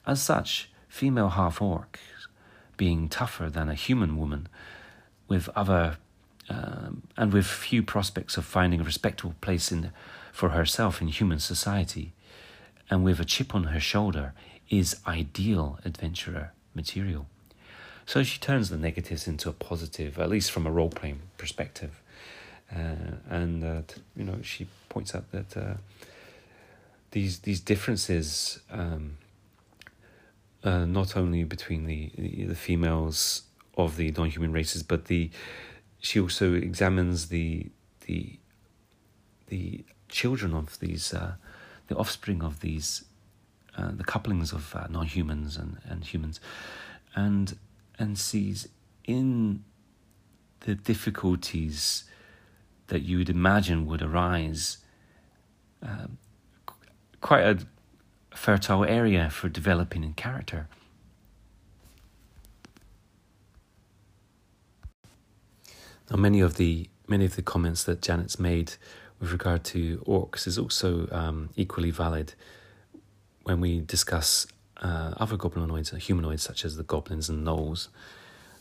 As 0.06 0.22
such, 0.22 0.70
female 0.88 1.30
half 1.30 1.58
orcs, 1.58 1.98
being 2.76 3.08
tougher 3.08 3.50
than 3.50 3.68
a 3.68 3.74
human 3.74 4.16
woman, 4.16 4.48
with 5.28 5.48
other 5.54 5.98
um, 6.48 7.02
and 7.16 7.32
with 7.32 7.46
few 7.46 7.82
prospects 7.82 8.36
of 8.36 8.44
finding 8.44 8.80
a 8.80 8.84
respectable 8.84 9.34
place 9.40 9.70
in 9.70 9.92
for 10.32 10.50
herself 10.50 11.00
in 11.00 11.08
human 11.08 11.40
society, 11.40 12.12
and 12.90 13.04
with 13.04 13.20
a 13.20 13.24
chip 13.24 13.54
on 13.54 13.64
her 13.64 13.80
shoulder, 13.80 14.32
is 14.70 14.96
ideal 15.06 15.78
adventurer 15.84 16.52
material. 16.74 17.26
So 18.06 18.22
she 18.22 18.38
turns 18.38 18.70
the 18.70 18.78
negatives 18.78 19.28
into 19.28 19.50
a 19.50 19.52
positive, 19.52 20.18
at 20.18 20.30
least 20.30 20.50
from 20.50 20.66
a 20.66 20.70
role 20.70 20.88
playing 20.88 21.20
perspective. 21.36 22.00
Uh, 22.74 23.16
and 23.28 23.64
uh, 23.64 23.82
you 24.16 24.24
know, 24.24 24.38
she 24.42 24.66
points 24.88 25.14
out 25.14 25.30
that 25.32 25.56
uh, 25.56 25.74
these 27.10 27.40
these 27.40 27.60
differences, 27.60 28.60
um, 28.70 29.18
uh, 30.64 30.84
not 30.84 31.16
only 31.16 31.44
between 31.44 31.84
the, 31.84 32.10
the 32.46 32.54
females 32.54 33.42
of 33.78 33.96
the 33.96 34.12
non 34.16 34.28
human 34.28 34.52
races, 34.52 34.82
but 34.82 35.06
the 35.06 35.30
she 36.00 36.20
also 36.20 36.54
examines 36.54 37.28
the 37.28 37.70
the 38.06 38.38
the 39.46 39.84
children 40.08 40.54
of 40.54 40.78
these 40.80 41.14
uh, 41.14 41.34
the 41.86 41.96
offspring 41.96 42.42
of 42.42 42.60
these 42.60 43.04
uh, 43.76 43.90
the 43.92 44.04
couplings 44.04 44.52
of 44.52 44.74
non 44.90 45.06
humans 45.06 45.56
and 45.56 45.78
and 45.88 46.04
humans, 46.04 46.40
and 47.14 47.56
and 47.98 48.18
sees 48.18 48.68
in 49.04 49.64
the 50.60 50.74
difficulties 50.74 52.04
that 52.88 53.02
you 53.02 53.18
would 53.18 53.30
imagine 53.30 53.86
would 53.86 54.02
arise 54.02 54.78
um, 55.82 56.18
quite 57.20 57.42
a 57.42 57.58
fertile 58.34 58.84
area 58.84 59.30
for 59.30 59.48
developing 59.48 60.04
in 60.04 60.14
character. 60.14 60.68
Now, 66.10 66.16
many 66.16 66.40
of 66.40 66.56
the 66.56 66.88
many 67.06 67.24
of 67.24 67.36
the 67.36 67.42
comments 67.42 67.84
that 67.84 68.02
Janet's 68.02 68.38
made 68.38 68.74
with 69.18 69.32
regard 69.32 69.64
to 69.64 69.98
orcs 70.06 70.46
is 70.46 70.58
also 70.58 71.08
um, 71.10 71.50
equally 71.56 71.90
valid 71.90 72.34
when 73.44 73.60
we 73.60 73.80
discuss 73.80 74.46
uh, 74.82 75.14
other 75.16 75.36
goblinoids, 75.36 75.92
and 75.92 76.00
humanoids 76.00 76.42
such 76.42 76.64
as 76.64 76.76
the 76.76 76.82
goblins 76.82 77.28
and 77.28 77.46
gnolls. 77.46 77.88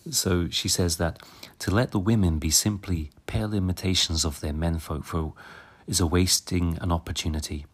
So 0.09 0.49
she 0.49 0.69
says 0.69 0.97
that 0.97 1.19
to 1.59 1.71
let 1.71 1.91
the 1.91 1.99
women 1.99 2.39
be 2.39 2.49
simply 2.49 3.11
pale 3.25 3.53
imitations 3.53 4.23
of 4.23 4.39
their 4.39 4.53
menfolk 4.53 5.03
for 5.03 5.33
is 5.85 5.99
a 5.99 6.07
wasting 6.07 6.77
an 6.81 6.91
opportunity. 6.91 7.65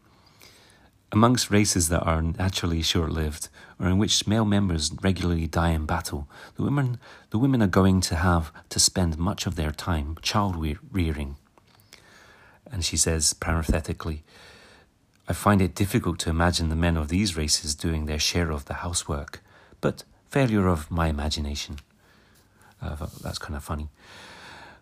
Amongst 1.14 1.52
races 1.52 1.90
that 1.90 2.02
are 2.02 2.24
naturally 2.24 2.82
short 2.82 3.12
lived, 3.12 3.50
or 3.80 3.88
in 3.88 4.00
which 4.00 4.26
male 4.26 4.46
members 4.46 4.92
regularly 5.04 5.46
die 5.46 5.70
in 5.70 5.86
battle, 5.86 6.28
the 6.56 6.64
women, 6.64 6.98
the 7.30 7.38
women 7.38 7.62
are 7.62 7.68
going 7.68 8.02
to 8.02 8.16
have 8.16 8.52
to 8.70 8.80
spend 8.80 9.20
much 9.20 9.46
of 9.46 9.56
their 9.56 9.70
time 9.72 10.18
child 10.24 10.56
rearing. 10.92 11.36
And 12.72 12.84
she 12.84 12.98
says 12.98 13.34
parenthetically, 13.36 14.24
I 15.28 15.34
find 15.34 15.62
it 15.62 15.76
difficult 15.76 16.18
to 16.22 16.32
imagine 16.32 16.70
the 16.70 16.76
men 16.76 16.98
of 16.98 17.10
these 17.10 17.38
races 17.38 17.76
doing 17.76 18.08
their 18.08 18.18
share 18.18 18.50
of 18.50 18.66
the 18.66 18.82
housework, 18.86 19.44
but 19.82 20.04
failure 20.32 20.68
of 20.68 20.90
my 20.90 21.10
imagination. 21.10 21.76
Uh, 22.82 22.96
that's 23.22 23.38
kind 23.38 23.56
of 23.56 23.64
funny. 23.64 23.90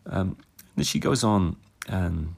Um, 0.06 0.38
then 0.78 0.86
she 0.86 0.98
goes 0.98 1.26
on 1.26 1.58
and 1.89 2.38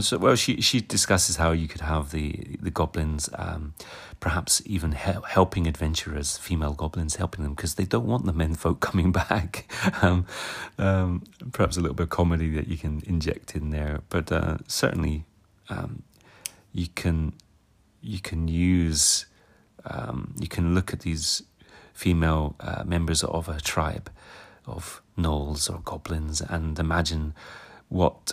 so, 0.00 0.18
well, 0.18 0.36
she 0.36 0.60
she 0.60 0.80
discusses 0.80 1.36
how 1.36 1.52
you 1.52 1.66
could 1.66 1.80
have 1.80 2.10
the 2.10 2.56
the 2.60 2.70
goblins, 2.70 3.30
um, 3.34 3.74
perhaps 4.20 4.62
even 4.66 4.92
he- 4.92 5.24
helping 5.28 5.66
adventurers, 5.66 6.36
female 6.36 6.74
goblins, 6.74 7.16
helping 7.16 7.42
them 7.42 7.54
because 7.54 7.76
they 7.76 7.84
don't 7.86 8.06
want 8.06 8.26
the 8.26 8.32
men 8.32 8.54
folk 8.54 8.80
coming 8.88 9.12
back. 9.12 9.70
um, 10.02 10.26
um, 10.78 11.22
perhaps 11.52 11.76
a 11.76 11.80
little 11.80 11.94
bit 11.94 12.04
of 12.04 12.10
comedy 12.10 12.50
that 12.50 12.68
you 12.68 12.76
can 12.76 13.02
inject 13.06 13.54
in 13.56 13.70
there, 13.70 14.00
but 14.10 14.30
uh, 14.30 14.58
certainly 14.66 15.24
um, 15.70 16.02
you 16.72 16.88
can 16.94 17.32
you 18.02 18.20
can 18.20 18.46
use 18.46 19.26
um, 19.84 20.34
you 20.38 20.48
can 20.48 20.74
look 20.74 20.92
at 20.92 21.00
these 21.00 21.42
female 21.94 22.54
uh, 22.60 22.84
members 22.84 23.24
of 23.24 23.48
a 23.48 23.60
tribe 23.60 24.10
of 24.66 25.02
gnolls 25.16 25.68
or 25.72 25.80
goblins 25.80 26.40
and 26.40 26.78
imagine 26.78 27.34
what 27.88 28.32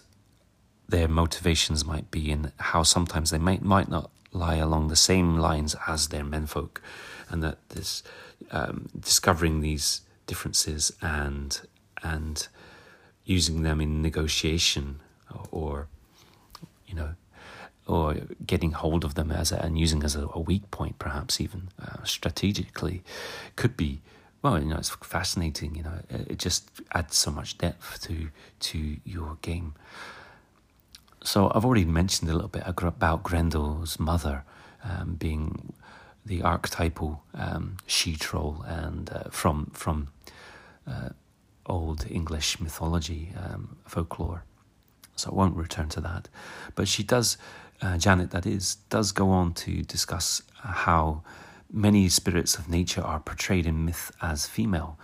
their 0.88 1.08
motivations 1.08 1.86
might 1.86 2.12
be 2.12 2.32
and 2.32 2.52
how 2.58 2.84
sometimes 2.84 3.32
they 3.32 3.38
might 3.38 3.62
might 3.62 3.90
not 3.90 4.12
lie 4.32 4.56
along 4.56 4.90
the 4.90 4.96
same 4.96 5.38
lines 5.38 5.76
as 5.88 6.10
their 6.10 6.24
menfolk, 6.24 6.82
and 7.30 7.42
that 7.44 7.58
this 7.70 8.04
um, 8.52 8.90
discovering 9.00 9.62
these 9.62 10.02
differences 10.28 10.92
and 11.02 11.62
and 12.04 12.48
using 13.24 13.64
them 13.64 13.82
in 13.82 14.02
negotiation 14.02 15.00
or 15.52 15.88
you 16.88 16.96
know 16.96 17.16
or 17.88 18.16
getting 18.46 18.72
hold 18.72 19.04
of 19.04 19.14
them 19.14 19.32
as 19.32 19.52
a, 19.52 19.58
and 19.58 19.78
using 19.78 20.04
as 20.04 20.16
a, 20.16 20.28
a 20.34 20.40
weak 20.40 20.70
point 20.72 20.98
perhaps 21.00 21.40
even 21.40 21.70
uh, 21.82 22.04
strategically 22.04 23.04
could 23.56 23.76
be 23.78 24.02
well 24.42 24.60
you 24.60 24.66
know 24.66 24.78
it's 24.78 24.90
fascinating 24.90 25.76
you 25.76 25.84
know 25.84 26.00
it 26.10 26.38
just 26.38 26.70
adds 26.94 27.16
so 27.16 27.32
much 27.32 27.58
depth 27.58 28.02
to 28.02 28.30
to 28.60 28.98
your 29.04 29.38
game 29.42 29.74
so 31.26 31.52
I've 31.54 31.66
already 31.66 31.86
mentioned 31.86 32.30
a 32.30 32.34
little 32.34 32.50
bit 32.50 32.64
about 32.66 33.24
Grendel's 33.24 34.00
mother 34.00 34.44
um, 34.84 35.16
being 35.16 35.74
the 36.26 36.42
archetypal 36.42 37.24
um, 37.34 37.78
she 37.86 38.16
troll 38.16 38.64
and 38.68 39.10
uh, 39.10 39.30
from 39.30 39.72
from 39.74 40.10
uh, 40.88 41.10
old 41.66 42.06
English 42.10 42.60
mythology 42.60 43.34
um, 43.38 43.78
folklore. 43.86 44.44
So 45.16 45.32
I 45.32 45.36
won't 45.36 45.56
return 45.56 45.90
to 45.90 46.02
that, 46.02 46.30
but 46.76 46.88
she 46.88 47.04
does. 47.04 47.38
Uh, 47.82 47.98
Janet, 47.98 48.32
that 48.32 48.46
is, 48.46 48.76
does 48.90 49.12
go 49.12 49.30
on 49.32 49.54
to 49.54 49.82
discuss 49.84 50.42
how 50.64 51.24
many 51.72 52.08
spirits 52.08 52.56
of 52.58 52.70
nature 52.70 53.02
are 53.02 53.20
portrayed 53.20 53.66
in 53.66 53.84
myth 53.84 54.12
as 54.22 54.48
female, 54.48 54.98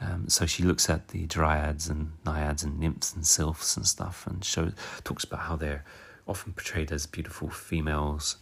um, 0.00 0.28
so 0.28 0.46
she 0.46 0.62
looks 0.62 0.90
at 0.90 1.08
the 1.08 1.26
dryads 1.26 1.88
and 1.88 2.12
naiads 2.24 2.62
and 2.62 2.78
nymphs 2.78 3.14
and 3.14 3.26
sylphs 3.26 3.76
and 3.76 3.86
stuff, 3.86 4.26
and 4.26 4.44
shows 4.44 4.72
talks 5.04 5.24
about 5.24 5.40
how 5.40 5.56
they're 5.56 5.84
often 6.26 6.52
portrayed 6.52 6.90
as 6.90 7.06
beautiful 7.06 7.48
females, 7.48 8.36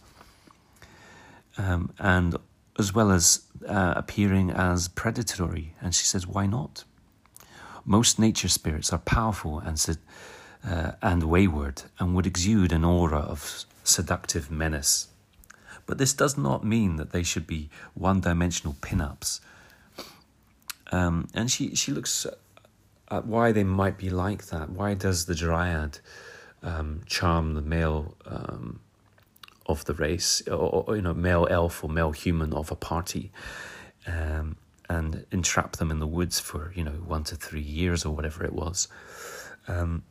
um, 1.57 1.93
and 1.99 2.35
as 2.79 2.93
well 2.93 3.11
as 3.11 3.43
uh, 3.67 3.93
appearing 3.95 4.49
as 4.49 4.87
predatory. 4.87 5.75
And 5.81 5.93
she 5.93 6.05
says, 6.05 6.25
"Why 6.25 6.47
not? 6.47 6.83
Most 7.85 8.17
nature 8.17 8.47
spirits 8.47 8.91
are 8.91 8.99
powerful 8.99 9.59
and 9.59 9.97
uh, 10.67 10.93
and 11.01 11.23
wayward, 11.23 11.83
and 11.99 12.15
would 12.15 12.25
exude 12.25 12.71
an 12.71 12.83
aura 12.83 13.19
of 13.19 13.65
seductive 13.83 14.49
menace." 14.49 15.07
But 15.85 15.97
this 15.97 16.13
does 16.13 16.37
not 16.37 16.63
mean 16.63 16.95
that 16.95 17.11
they 17.11 17.23
should 17.23 17.45
be 17.45 17.69
one-dimensional 17.93 18.77
pin-ups 18.79 19.41
um, 20.93 21.27
and 21.33 21.49
she, 21.49 21.73
she 21.73 21.91
looks 21.91 22.27
at 23.09 23.25
why 23.25 23.51
they 23.51 23.63
might 23.63 23.97
be 23.97 24.11
like 24.11 24.45
that. 24.47 24.69
Why 24.69 24.93
does 24.93 25.25
the 25.25 25.33
dryad 25.33 25.97
um, 26.61 27.01
charm 27.07 27.55
the 27.55 27.63
male 27.63 28.15
um, 28.27 28.79
of 29.65 29.85
the 29.85 29.95
race, 29.95 30.47
or, 30.47 30.85
or, 30.87 30.95
you 30.95 31.01
know, 31.01 31.15
male 31.15 31.47
elf 31.49 31.83
or 31.83 31.89
male 31.89 32.11
human 32.11 32.53
of 32.53 32.69
a 32.69 32.75
party, 32.75 33.31
um, 34.05 34.55
and 34.87 35.25
entrap 35.31 35.77
them 35.77 35.89
in 35.89 35.99
the 35.99 36.05
woods 36.05 36.39
for 36.39 36.71
you 36.75 36.83
know 36.83 36.91
one 36.91 37.23
to 37.23 37.35
three 37.35 37.61
years 37.61 38.05
or 38.05 38.15
whatever 38.15 38.45
it 38.45 38.53
was? 38.53 38.87
Um, 39.67 40.03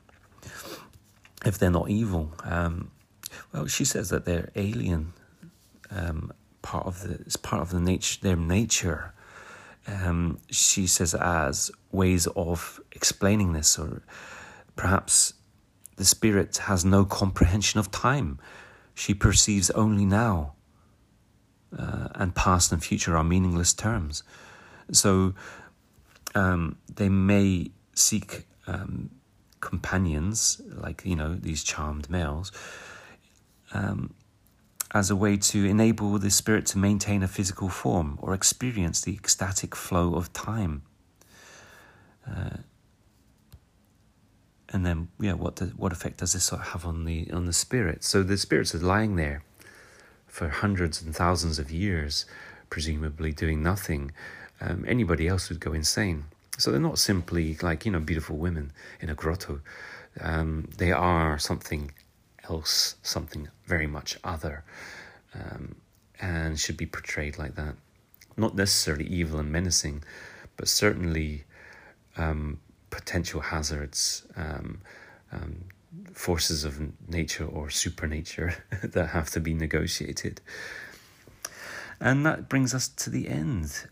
if 1.46 1.58
they're 1.58 1.70
not 1.70 1.90
evil, 1.90 2.32
um, 2.42 2.90
well, 3.52 3.68
she 3.68 3.84
says 3.84 4.08
that 4.08 4.24
they're 4.24 4.50
alien. 4.56 5.12
part 6.62 6.86
of 6.86 7.02
the 7.02 7.14
it's 7.26 7.36
part 7.36 7.62
of 7.62 7.70
the 7.70 7.80
nature 7.80 8.18
their 8.22 8.36
nature 8.36 9.12
um, 9.86 10.38
she 10.50 10.86
says 10.86 11.14
as 11.14 11.70
ways 11.90 12.26
of 12.28 12.80
explaining 12.92 13.52
this, 13.52 13.78
or 13.78 14.02
perhaps 14.76 15.34
the 15.96 16.04
spirit 16.04 16.56
has 16.56 16.84
no 16.84 17.04
comprehension 17.04 17.80
of 17.80 17.90
time. 17.90 18.38
She 18.94 19.14
perceives 19.14 19.70
only 19.70 20.04
now, 20.04 20.54
uh, 21.76 22.08
and 22.14 22.34
past 22.34 22.72
and 22.72 22.82
future 22.82 23.16
are 23.16 23.24
meaningless 23.24 23.72
terms. 23.72 24.22
So 24.92 25.34
um, 26.34 26.76
they 26.94 27.08
may 27.08 27.70
seek 27.94 28.46
um, 28.66 29.10
companions, 29.60 30.60
like 30.68 31.02
you 31.04 31.16
know 31.16 31.34
these 31.34 31.62
charmed 31.64 32.08
males, 32.10 32.52
um, 33.72 34.14
as 34.92 35.10
a 35.10 35.16
way 35.16 35.36
to 35.36 35.64
enable 35.64 36.18
the 36.18 36.30
spirit 36.30 36.66
to 36.66 36.78
maintain 36.78 37.22
a 37.22 37.28
physical 37.28 37.68
form 37.68 38.18
or 38.20 38.34
experience 38.34 39.00
the 39.00 39.14
ecstatic 39.14 39.74
flow 39.74 40.14
of 40.14 40.32
time. 40.32 40.82
Uh, 42.28 42.58
and 44.68 44.86
then, 44.86 45.08
yeah, 45.18 45.34
what 45.34 45.60
what 45.76 45.92
effect 45.92 46.18
does 46.18 46.32
this 46.32 46.48
have 46.50 46.86
on 46.86 47.04
the 47.04 47.30
on 47.30 47.46
the 47.46 47.52
spirit? 47.52 48.04
So 48.04 48.22
the 48.22 48.38
spirits 48.38 48.74
are 48.74 48.78
lying 48.78 49.16
there 49.16 49.42
for 50.26 50.48
hundreds 50.48 51.02
and 51.02 51.14
thousands 51.14 51.58
of 51.58 51.70
years, 51.70 52.24
presumably 52.70 53.32
doing 53.32 53.62
nothing. 53.62 54.12
Um, 54.60 54.84
anybody 54.88 55.28
else 55.28 55.50
would 55.50 55.60
go 55.60 55.72
insane. 55.72 56.24
So 56.56 56.70
they're 56.70 56.80
not 56.80 56.98
simply 56.98 57.56
like 57.60 57.84
you 57.84 57.92
know 57.92 58.00
beautiful 58.00 58.36
women 58.36 58.72
in 59.00 59.10
a 59.10 59.14
grotto. 59.14 59.60
Um, 60.20 60.68
they 60.78 60.92
are 60.92 61.38
something 61.38 61.92
else, 62.48 62.96
something 63.02 63.48
very 63.66 63.86
much 63.86 64.18
other, 64.24 64.64
um, 65.34 65.76
and 66.20 66.58
should 66.58 66.76
be 66.76 66.86
portrayed 66.86 67.38
like 67.38 67.54
that. 67.56 67.74
Not 68.36 68.54
necessarily 68.54 69.06
evil 69.06 69.38
and 69.38 69.50
menacing, 69.50 70.04
but 70.56 70.68
certainly 70.68 71.44
um, 72.16 72.60
potential 72.90 73.40
hazards, 73.40 74.24
um, 74.36 74.80
um 75.32 75.64
forces 76.14 76.64
of 76.64 76.80
nature 77.08 77.44
or 77.44 77.70
supernature 77.70 78.54
that 78.82 79.08
have 79.08 79.30
to 79.30 79.40
be 79.40 79.54
negotiated. 79.54 80.40
And 82.00 82.26
that 82.26 82.48
brings 82.48 82.74
us 82.74 82.88
to 82.88 83.10
the 83.10 83.28
end. 83.28 83.86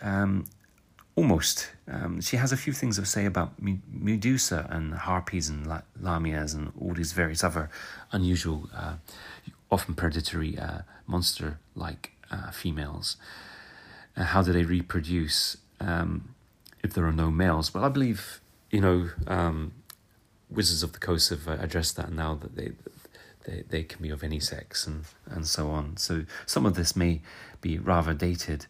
Almost. 1.17 1.71
Um, 1.89 2.21
she 2.21 2.37
has 2.37 2.53
a 2.53 2.57
few 2.57 2.73
things 2.73 2.97
to 2.97 3.05
say 3.05 3.27
about 3.27 3.55
Medusa 3.61 4.67
and 4.71 4.95
harpies 4.95 5.49
and 5.49 5.67
lamias 6.01 6.55
and 6.55 6.73
all 6.81 6.95
these 6.95 7.13
various 7.13 7.43
other 7.43 7.69
unusual, 8.13 8.69
uh, 8.75 8.95
often 9.71 9.95
predatory 9.95 10.59
uh, 10.59 10.83
monster 11.07 11.59
like 11.75 12.13
uh, 12.31 12.51
females. 12.51 13.17
Uh, 14.17 14.25
how 14.25 14.43
do 14.43 14.53
they 14.53 14.65
reproduce 14.65 15.57
um, 15.81 16.35
if 16.83 16.93
there 16.93 17.07
are 17.07 17.13
no 17.13 17.31
males? 17.31 17.71
But 17.71 17.83
I 17.83 17.89
believe, 17.89 18.41
you 18.71 18.81
know, 18.81 19.11
um, 19.27 19.73
Wizards 20.49 20.83
of 20.83 20.93
the 20.93 20.99
Coast 20.99 21.31
have 21.31 21.49
uh, 21.49 21.57
addressed 21.61 21.97
that 21.97 22.13
now 22.13 22.35
that 22.35 22.57
they 22.57 22.73
they, 23.45 23.65
they 23.69 23.83
can 23.83 24.03
be 24.03 24.11
of 24.11 24.23
any 24.23 24.41
sex 24.41 24.87
and, 24.87 25.05
and 25.27 25.47
so 25.47 25.71
on. 25.71 25.97
So 25.97 26.25
some 26.47 26.67
of 26.67 26.75
this 26.75 26.95
may 26.95 27.21
be 27.61 27.79
rather 27.79 28.15
dated, 28.15 28.67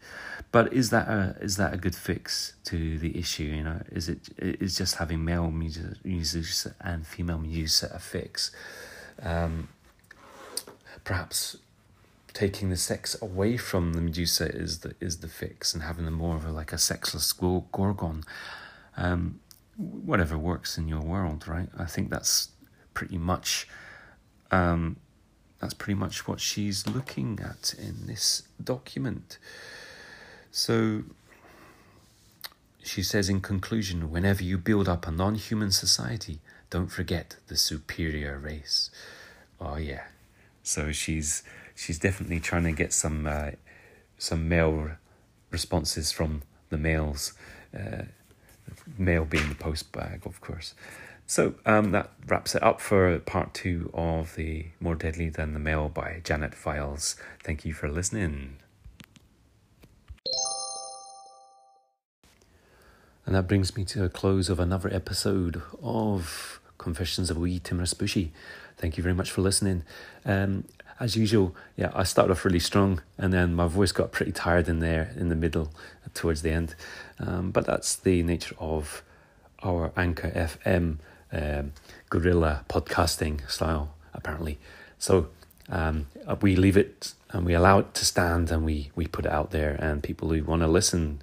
but 0.52 0.72
is 0.72 0.90
that 0.90 1.08
a 1.08 1.36
is 1.40 1.56
that 1.56 1.72
a 1.72 1.76
good 1.76 1.94
fix 1.94 2.54
to 2.64 2.98
the 2.98 3.16
issue? 3.18 3.44
You 3.44 3.62
know, 3.62 3.82
is 3.90 4.08
it 4.08 4.28
is 4.38 4.76
just 4.76 4.96
having 4.96 5.24
male 5.24 5.50
music 5.50 6.72
and 6.80 7.06
female 7.06 7.38
music 7.38 7.90
a 7.92 7.98
fix? 7.98 8.50
Um, 9.22 9.68
perhaps 11.04 11.56
taking 12.32 12.70
the 12.70 12.76
sex 12.76 13.20
away 13.20 13.56
from 13.56 13.92
the 13.92 14.00
Medusa 14.00 14.48
is 14.48 14.80
the 14.80 14.94
is 15.00 15.18
the 15.18 15.28
fix, 15.28 15.72
and 15.72 15.82
having 15.82 16.04
them 16.04 16.14
more 16.14 16.36
of 16.36 16.44
a, 16.44 16.50
like 16.50 16.72
a 16.72 16.78
sexless 16.78 17.32
gorgon. 17.32 18.24
Um, 18.96 19.40
whatever 19.76 20.36
works 20.36 20.76
in 20.76 20.88
your 20.88 21.00
world, 21.00 21.48
right? 21.48 21.68
I 21.78 21.86
think 21.86 22.10
that's 22.10 22.50
pretty 22.92 23.16
much 23.16 23.66
um, 24.50 24.96
that's 25.60 25.74
pretty 25.74 25.98
much 25.98 26.26
what 26.26 26.40
she's 26.40 26.86
looking 26.86 27.38
at 27.42 27.74
in 27.78 28.06
this 28.06 28.42
document. 28.62 29.38
So 30.50 31.02
she 32.82 33.02
says 33.02 33.28
in 33.28 33.40
conclusion, 33.40 34.10
whenever 34.10 34.42
you 34.42 34.58
build 34.58 34.88
up 34.88 35.06
a 35.06 35.10
non-human 35.10 35.70
society, 35.70 36.40
don't 36.70 36.88
forget 36.88 37.36
the 37.48 37.56
superior 37.56 38.38
race. 38.38 38.90
Oh 39.60 39.76
yeah. 39.76 40.04
So 40.62 40.92
she's 40.92 41.42
she's 41.74 41.98
definitely 41.98 42.40
trying 42.40 42.64
to 42.64 42.72
get 42.72 42.92
some 42.92 43.26
uh, 43.26 43.50
some 44.18 44.48
male 44.48 44.92
responses 45.50 46.12
from 46.12 46.42
the 46.70 46.78
males. 46.78 47.34
Uh, 47.74 48.04
male 48.98 49.24
being 49.24 49.48
the 49.48 49.54
post 49.54 49.92
bag, 49.92 50.22
of 50.24 50.40
course. 50.40 50.74
So 51.30 51.54
um, 51.64 51.92
that 51.92 52.10
wraps 52.26 52.56
it 52.56 52.62
up 52.64 52.80
for 52.80 53.16
part 53.20 53.54
two 53.54 53.88
of 53.94 54.34
the 54.34 54.66
More 54.80 54.96
Deadly 54.96 55.28
Than 55.28 55.52
the 55.52 55.60
Male 55.60 55.88
by 55.88 56.22
Janet 56.24 56.56
Files. 56.56 57.14
Thank 57.44 57.64
you 57.64 57.72
for 57.72 57.88
listening. 57.88 58.56
And 63.24 63.36
that 63.36 63.46
brings 63.46 63.76
me 63.76 63.84
to 63.84 64.02
a 64.02 64.08
close 64.08 64.48
of 64.48 64.58
another 64.58 64.92
episode 64.92 65.62
of 65.80 66.58
Confessions 66.78 67.30
of 67.30 67.38
Wee 67.38 67.60
Timorous 67.60 67.94
Bushy. 67.94 68.32
Thank 68.76 68.96
you 68.96 69.04
very 69.04 69.14
much 69.14 69.30
for 69.30 69.40
listening. 69.40 69.84
Um, 70.24 70.64
as 70.98 71.14
usual, 71.14 71.54
yeah, 71.76 71.92
I 71.94 72.02
started 72.02 72.32
off 72.32 72.44
really 72.44 72.58
strong 72.58 73.02
and 73.16 73.32
then 73.32 73.54
my 73.54 73.68
voice 73.68 73.92
got 73.92 74.10
pretty 74.10 74.32
tired 74.32 74.68
in 74.68 74.80
there 74.80 75.12
in 75.14 75.28
the 75.28 75.36
middle 75.36 75.70
towards 76.12 76.42
the 76.42 76.50
end. 76.50 76.74
Um, 77.20 77.52
but 77.52 77.66
that's 77.66 77.94
the 77.94 78.24
nature 78.24 78.56
of 78.58 79.04
our 79.62 79.92
Anchor 79.96 80.30
FM 80.30 80.98
um, 81.32 81.72
guerrilla 82.08 82.64
podcasting 82.68 83.48
style, 83.50 83.94
apparently. 84.14 84.58
So 84.98 85.28
um, 85.68 86.06
we 86.40 86.56
leave 86.56 86.76
it 86.76 87.14
and 87.30 87.46
we 87.46 87.54
allow 87.54 87.78
it 87.78 87.94
to 87.94 88.04
stand 88.04 88.50
and 88.50 88.64
we, 88.64 88.90
we 88.94 89.06
put 89.06 89.26
it 89.26 89.32
out 89.32 89.50
there, 89.50 89.76
and 89.78 90.02
people 90.02 90.30
who 90.30 90.42
want 90.42 90.62
to 90.62 90.68
listen 90.68 91.22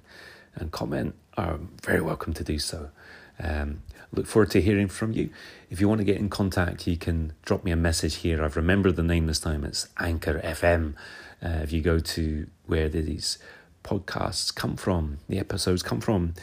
and 0.54 0.72
comment 0.72 1.14
are 1.36 1.58
very 1.82 2.00
welcome 2.00 2.32
to 2.34 2.44
do 2.44 2.58
so. 2.58 2.90
Um, 3.38 3.82
look 4.12 4.26
forward 4.26 4.50
to 4.52 4.60
hearing 4.60 4.88
from 4.88 5.12
you. 5.12 5.30
If 5.70 5.80
you 5.80 5.88
want 5.88 5.98
to 5.98 6.04
get 6.04 6.16
in 6.16 6.28
contact, 6.28 6.86
you 6.86 6.96
can 6.96 7.34
drop 7.44 7.62
me 7.62 7.70
a 7.70 7.76
message 7.76 8.16
here. 8.16 8.42
I've 8.42 8.56
remembered 8.56 8.96
the 8.96 9.02
name 9.02 9.26
this 9.26 9.38
time. 9.38 9.64
It's 9.64 9.88
Anchor 9.98 10.40
FM. 10.40 10.94
Uh, 11.42 11.60
if 11.62 11.72
you 11.72 11.82
go 11.82 12.00
to 12.00 12.48
where 12.66 12.88
these 12.88 13.38
podcasts 13.84 14.52
come 14.52 14.76
from, 14.76 15.18
the 15.28 15.38
episodes 15.38 15.82
come 15.82 16.00
from, 16.00 16.34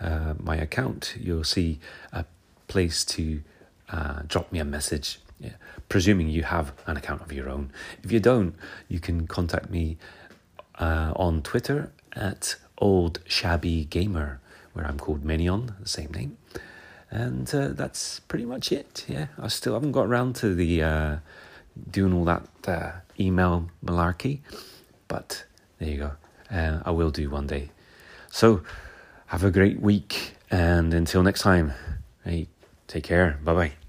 uh, 0.00 0.34
my 0.38 0.56
account, 0.56 1.14
you'll 1.20 1.44
see 1.44 1.78
a 2.12 2.24
place 2.70 3.04
to 3.16 3.42
uh, 3.90 4.22
drop 4.26 4.50
me 4.52 4.58
a 4.60 4.64
message. 4.64 5.20
Yeah, 5.40 5.56
presuming 5.88 6.28
you 6.28 6.42
have 6.42 6.72
an 6.86 6.96
account 6.96 7.22
of 7.22 7.32
your 7.32 7.48
own. 7.48 7.72
If 8.04 8.12
you 8.12 8.20
don't, 8.20 8.54
you 8.88 9.00
can 9.00 9.26
contact 9.26 9.70
me 9.70 9.96
uh, 10.78 11.12
on 11.16 11.42
Twitter 11.42 11.92
at 12.12 12.56
Old 12.78 13.20
Shabby 13.26 13.84
Gamer, 13.84 14.40
where 14.72 14.86
I'm 14.86 14.98
called 14.98 15.24
Minion, 15.24 15.74
the 15.80 15.88
same 15.88 16.10
name. 16.12 16.36
And 17.10 17.52
uh, 17.54 17.68
that's 17.68 18.20
pretty 18.20 18.44
much 18.44 18.70
it. 18.70 19.04
Yeah, 19.08 19.26
I 19.38 19.48
still 19.48 19.74
haven't 19.74 19.92
got 19.92 20.06
around 20.06 20.36
to 20.36 20.54
the 20.54 20.82
uh, 20.82 21.16
doing 21.90 22.12
all 22.12 22.24
that 22.24 22.46
uh, 22.66 22.92
email 23.18 23.68
malarkey, 23.84 24.40
but 25.08 25.44
there 25.78 25.88
you 25.88 25.98
go. 25.98 26.12
Uh, 26.50 26.80
I 26.84 26.90
will 26.90 27.10
do 27.10 27.30
one 27.30 27.46
day. 27.46 27.70
So, 28.30 28.62
have 29.26 29.44
a 29.44 29.50
great 29.50 29.80
week, 29.80 30.36
and 30.50 30.94
until 30.94 31.22
next 31.22 31.42
time, 31.42 31.72
hey, 32.24 32.48
take 32.90 33.04
care. 33.04 33.38
Bye 33.44 33.54
bye. 33.54 33.79